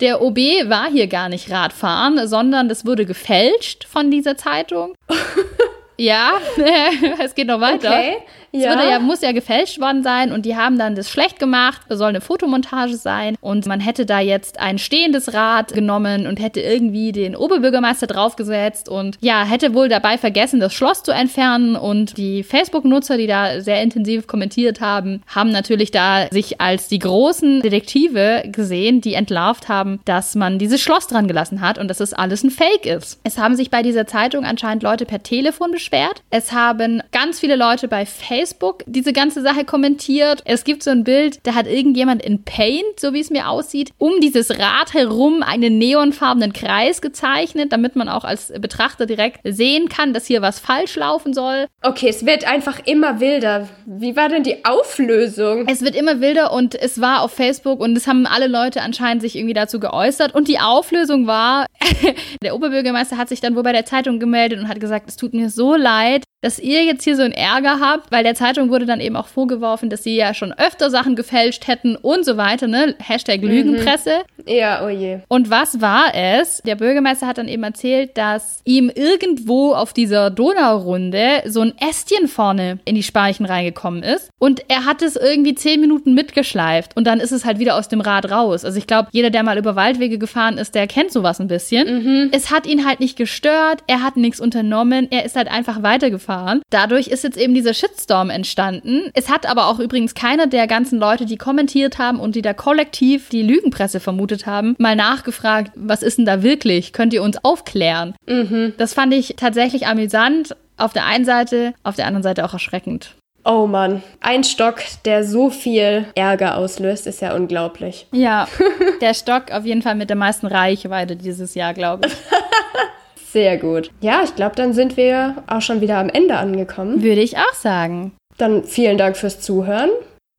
der 0.00 0.20
OB 0.20 0.38
war 0.68 0.90
hier 0.90 1.06
gar 1.06 1.28
nicht 1.28 1.50
Radfahren, 1.50 2.26
sondern 2.26 2.68
das 2.68 2.84
wurde 2.84 3.06
gefälscht 3.06 3.84
von 3.84 4.10
dieser 4.10 4.36
Zeitung. 4.36 4.94
ja, 6.00 6.32
es 7.18 7.34
geht 7.34 7.46
noch 7.46 7.60
weiter. 7.60 7.90
Okay. 7.90 8.16
Es 8.52 8.62
ja. 8.62 8.82
ja, 8.82 8.98
muss 8.98 9.20
ja 9.20 9.32
gefälscht 9.32 9.80
worden 9.80 10.02
sein 10.02 10.32
und 10.32 10.44
die 10.44 10.56
haben 10.56 10.78
dann 10.78 10.96
das 10.96 11.08
schlecht 11.08 11.38
gemacht. 11.38 11.82
Es 11.88 11.98
soll 11.98 12.08
eine 12.08 12.20
Fotomontage 12.20 12.96
sein 12.96 13.36
und 13.40 13.66
man 13.66 13.80
hätte 13.80 14.06
da 14.06 14.20
jetzt 14.20 14.58
ein 14.58 14.78
stehendes 14.78 15.32
Rad 15.34 15.72
genommen 15.72 16.26
und 16.26 16.40
hätte 16.40 16.60
irgendwie 16.60 17.12
den 17.12 17.36
Oberbürgermeister 17.36 18.06
draufgesetzt 18.06 18.88
und 18.88 19.18
ja, 19.20 19.44
hätte 19.44 19.74
wohl 19.74 19.88
dabei 19.88 20.18
vergessen, 20.18 20.58
das 20.58 20.74
Schloss 20.74 21.02
zu 21.02 21.12
entfernen 21.12 21.76
und 21.76 22.16
die 22.16 22.42
Facebook-Nutzer, 22.42 23.16
die 23.16 23.28
da 23.28 23.60
sehr 23.60 23.82
intensiv 23.82 24.26
kommentiert 24.26 24.80
haben, 24.80 25.22
haben 25.28 25.50
natürlich 25.50 25.90
da 25.90 26.26
sich 26.30 26.60
als 26.60 26.88
die 26.88 26.98
großen 26.98 27.62
Detektive 27.62 28.42
gesehen, 28.46 29.00
die 29.00 29.14
entlarvt 29.14 29.68
haben, 29.68 30.00
dass 30.04 30.34
man 30.34 30.58
dieses 30.58 30.80
Schloss 30.80 31.06
dran 31.06 31.28
gelassen 31.28 31.60
hat 31.60 31.78
und 31.78 31.88
dass 31.88 32.00
es 32.00 32.14
alles 32.14 32.42
ein 32.42 32.50
Fake 32.50 32.86
ist. 32.86 33.20
Es 33.22 33.38
haben 33.38 33.54
sich 33.54 33.70
bei 33.70 33.82
dieser 33.82 34.06
Zeitung 34.06 34.44
anscheinend 34.44 34.82
Leute 34.82 35.04
per 35.04 35.22
Telefon 35.22 35.70
beschwert. 35.70 36.22
Es 36.30 36.52
haben 36.52 37.02
ganz 37.12 37.38
viele 37.38 37.54
Leute 37.56 37.86
bei 37.86 38.06
Facebook 38.06 38.39
diese 38.86 39.12
ganze 39.12 39.42
Sache 39.42 39.64
kommentiert. 39.64 40.42
Es 40.44 40.64
gibt 40.64 40.82
so 40.82 40.90
ein 40.90 41.04
Bild, 41.04 41.38
da 41.44 41.54
hat 41.54 41.66
irgendjemand 41.66 42.22
in 42.22 42.42
Paint, 42.44 42.98
so 42.98 43.12
wie 43.12 43.20
es 43.20 43.30
mir 43.30 43.48
aussieht, 43.48 43.90
um 43.98 44.20
dieses 44.20 44.50
Rad 44.58 44.94
herum 44.94 45.42
einen 45.42 45.78
neonfarbenen 45.78 46.52
Kreis 46.52 47.00
gezeichnet, 47.00 47.72
damit 47.72 47.96
man 47.96 48.08
auch 48.08 48.24
als 48.24 48.52
Betrachter 48.60 49.06
direkt 49.06 49.40
sehen 49.44 49.88
kann, 49.88 50.12
dass 50.12 50.26
hier 50.26 50.42
was 50.42 50.58
falsch 50.58 50.96
laufen 50.96 51.34
soll. 51.34 51.66
Okay, 51.82 52.08
es 52.08 52.26
wird 52.26 52.46
einfach 52.46 52.80
immer 52.84 53.20
wilder. 53.20 53.68
Wie 53.86 54.16
war 54.16 54.28
denn 54.28 54.42
die 54.42 54.64
Auflösung? 54.64 55.66
Es 55.68 55.82
wird 55.82 55.96
immer 55.96 56.20
wilder 56.20 56.52
und 56.52 56.74
es 56.74 57.00
war 57.00 57.22
auf 57.22 57.32
Facebook 57.32 57.80
und 57.80 57.96
es 57.96 58.06
haben 58.06 58.26
alle 58.26 58.46
Leute 58.46 58.82
anscheinend 58.82 59.22
sich 59.22 59.36
irgendwie 59.36 59.54
dazu 59.54 59.80
geäußert 59.80 60.34
und 60.34 60.48
die 60.48 60.58
Auflösung 60.58 61.26
war, 61.26 61.66
der 62.42 62.54
Oberbürgermeister 62.54 63.16
hat 63.16 63.28
sich 63.28 63.40
dann 63.40 63.56
wohl 63.56 63.62
bei 63.62 63.72
der 63.72 63.84
Zeitung 63.84 64.18
gemeldet 64.18 64.58
und 64.58 64.68
hat 64.68 64.80
gesagt, 64.80 65.08
es 65.08 65.16
tut 65.16 65.34
mir 65.34 65.50
so 65.50 65.74
leid, 65.74 66.24
dass 66.42 66.58
ihr 66.58 66.84
jetzt 66.84 67.04
hier 67.04 67.16
so 67.16 67.22
einen 67.22 67.32
Ärger 67.32 67.80
habt, 67.80 68.10
weil 68.10 68.24
der 68.24 68.29
Zeitung 68.34 68.70
wurde 68.70 68.86
dann 68.86 69.00
eben 69.00 69.16
auch 69.16 69.26
vorgeworfen, 69.26 69.90
dass 69.90 70.02
sie 70.02 70.16
ja 70.16 70.34
schon 70.34 70.52
öfter 70.52 70.90
Sachen 70.90 71.16
gefälscht 71.16 71.66
hätten 71.66 71.96
und 71.96 72.24
so 72.24 72.36
weiter, 72.36 72.66
ne? 72.66 72.94
Hashtag 72.98 73.42
Lügenpresse. 73.42 74.20
Mhm. 74.36 74.52
Ja, 74.52 74.84
oh 74.84 74.88
je. 74.88 75.18
Und 75.28 75.50
was 75.50 75.80
war 75.80 76.14
es? 76.14 76.62
Der 76.64 76.76
Bürgermeister 76.76 77.26
hat 77.26 77.38
dann 77.38 77.48
eben 77.48 77.62
erzählt, 77.62 78.16
dass 78.16 78.60
ihm 78.64 78.90
irgendwo 78.94 79.72
auf 79.72 79.92
dieser 79.92 80.30
Donaurunde 80.30 81.42
so 81.46 81.60
ein 81.60 81.74
Ästchen 81.78 82.28
vorne 82.28 82.78
in 82.84 82.94
die 82.94 83.02
Speichen 83.02 83.44
reingekommen 83.44 84.02
ist 84.02 84.30
und 84.38 84.62
er 84.68 84.84
hat 84.84 85.02
es 85.02 85.16
irgendwie 85.16 85.54
zehn 85.54 85.80
Minuten 85.80 86.14
mitgeschleift 86.14 86.96
und 86.96 87.06
dann 87.06 87.20
ist 87.20 87.32
es 87.32 87.44
halt 87.44 87.58
wieder 87.58 87.76
aus 87.76 87.88
dem 87.88 88.00
Rad 88.00 88.30
raus. 88.30 88.64
Also 88.64 88.78
ich 88.78 88.86
glaube, 88.86 89.08
jeder, 89.12 89.30
der 89.30 89.42
mal 89.42 89.58
über 89.58 89.76
Waldwege 89.76 90.18
gefahren 90.18 90.58
ist, 90.58 90.74
der 90.74 90.86
kennt 90.86 91.12
sowas 91.12 91.40
ein 91.40 91.48
bisschen. 91.48 92.02
Mhm. 92.02 92.28
Es 92.32 92.50
hat 92.50 92.66
ihn 92.66 92.86
halt 92.86 93.00
nicht 93.00 93.16
gestört, 93.16 93.82
er 93.86 94.02
hat 94.02 94.16
nichts 94.16 94.40
unternommen, 94.40 95.08
er 95.10 95.24
ist 95.24 95.36
halt 95.36 95.48
einfach 95.48 95.82
weitergefahren 95.82 96.20
gefahren. 96.20 96.62
Dadurch 96.70 97.08
ist 97.08 97.24
jetzt 97.24 97.38
eben 97.38 97.54
dieser 97.54 97.74
Shitstorm 98.20 98.30
entstanden. 98.30 99.10
Es 99.14 99.30
hat 99.30 99.46
aber 99.46 99.66
auch 99.66 99.78
übrigens 99.78 100.14
keiner 100.14 100.46
der 100.46 100.66
ganzen 100.66 100.98
Leute, 100.98 101.26
die 101.26 101.36
kommentiert 101.36 101.98
haben 101.98 102.20
und 102.20 102.34
die 102.34 102.42
da 102.42 102.52
kollektiv 102.52 103.28
die 103.30 103.42
Lügenpresse 103.42 104.00
vermutet 104.00 104.46
haben, 104.46 104.74
mal 104.78 104.96
nachgefragt, 104.96 105.72
was 105.74 106.02
ist 106.02 106.18
denn 106.18 106.26
da 106.26 106.42
wirklich? 106.42 106.92
Könnt 106.92 107.12
ihr 107.12 107.22
uns 107.22 107.42
aufklären? 107.44 108.14
Mhm. 108.26 108.74
Das 108.76 108.94
fand 108.94 109.14
ich 109.14 109.34
tatsächlich 109.36 109.86
amüsant. 109.86 110.56
Auf 110.76 110.92
der 110.94 111.04
einen 111.04 111.26
Seite, 111.26 111.74
auf 111.82 111.96
der 111.96 112.06
anderen 112.06 112.22
Seite 112.22 112.44
auch 112.44 112.54
erschreckend. 112.54 113.14
Oh 113.44 113.66
Mann, 113.66 114.02
ein 114.20 114.44
Stock, 114.44 114.76
der 115.04 115.24
so 115.24 115.50
viel 115.50 116.06
Ärger 116.14 116.56
auslöst, 116.56 117.06
ist 117.06 117.20
ja 117.20 117.34
unglaublich. 117.34 118.06
Ja, 118.12 118.48
der 119.00 119.14
Stock 119.14 119.50
auf 119.50 119.64
jeden 119.64 119.82
Fall 119.82 119.94
mit 119.94 120.08
der 120.08 120.16
meisten 120.16 120.46
Reichweite 120.46 121.16
dieses 121.16 121.54
Jahr, 121.54 121.74
glaube 121.74 122.08
ich. 122.08 122.12
Sehr 123.32 123.58
gut. 123.58 123.90
Ja, 124.00 124.22
ich 124.24 124.34
glaube, 124.34 124.56
dann 124.56 124.72
sind 124.72 124.96
wir 124.96 125.44
auch 125.46 125.62
schon 125.62 125.80
wieder 125.80 125.98
am 125.98 126.08
Ende 126.08 126.36
angekommen. 126.36 127.02
Würde 127.02 127.20
ich 127.20 127.36
auch 127.36 127.54
sagen. 127.54 128.12
Dann 128.38 128.64
vielen 128.64 128.98
Dank 128.98 129.16
fürs 129.16 129.40
Zuhören. 129.40 129.90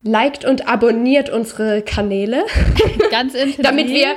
Liked 0.04 0.44
und 0.44 0.68
abonniert 0.68 1.30
unsere 1.30 1.80
Kanäle. 1.82 2.44
Ganz 3.10 3.34
intensiv. 3.34 3.62
Damit 3.62 3.88
wir 3.88 4.08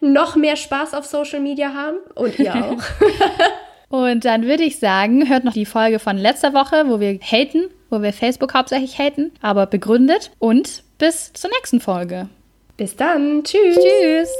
noch 0.00 0.36
mehr 0.36 0.56
Spaß 0.56 0.94
auf 0.94 1.04
Social 1.04 1.40
Media 1.40 1.74
haben. 1.74 1.96
Und 2.14 2.38
ihr 2.38 2.54
auch. 2.54 2.82
und 3.88 4.24
dann 4.24 4.46
würde 4.46 4.62
ich 4.62 4.78
sagen, 4.78 5.28
hört 5.28 5.44
noch 5.44 5.52
die 5.52 5.66
Folge 5.66 5.98
von 5.98 6.16
letzter 6.16 6.54
Woche, 6.54 6.84
wo 6.86 7.00
wir 7.00 7.18
haten, 7.20 7.68
wo 7.90 8.00
wir 8.00 8.14
Facebook 8.14 8.54
hauptsächlich 8.54 8.98
haten, 8.98 9.32
aber 9.42 9.66
begründet. 9.66 10.30
Und 10.38 10.84
bis 10.96 11.32
zur 11.34 11.50
nächsten 11.50 11.80
Folge. 11.80 12.28
Bis 12.78 12.96
dann. 12.96 13.44
Tschüss. 13.44 13.76
Tschüss. 13.76 14.30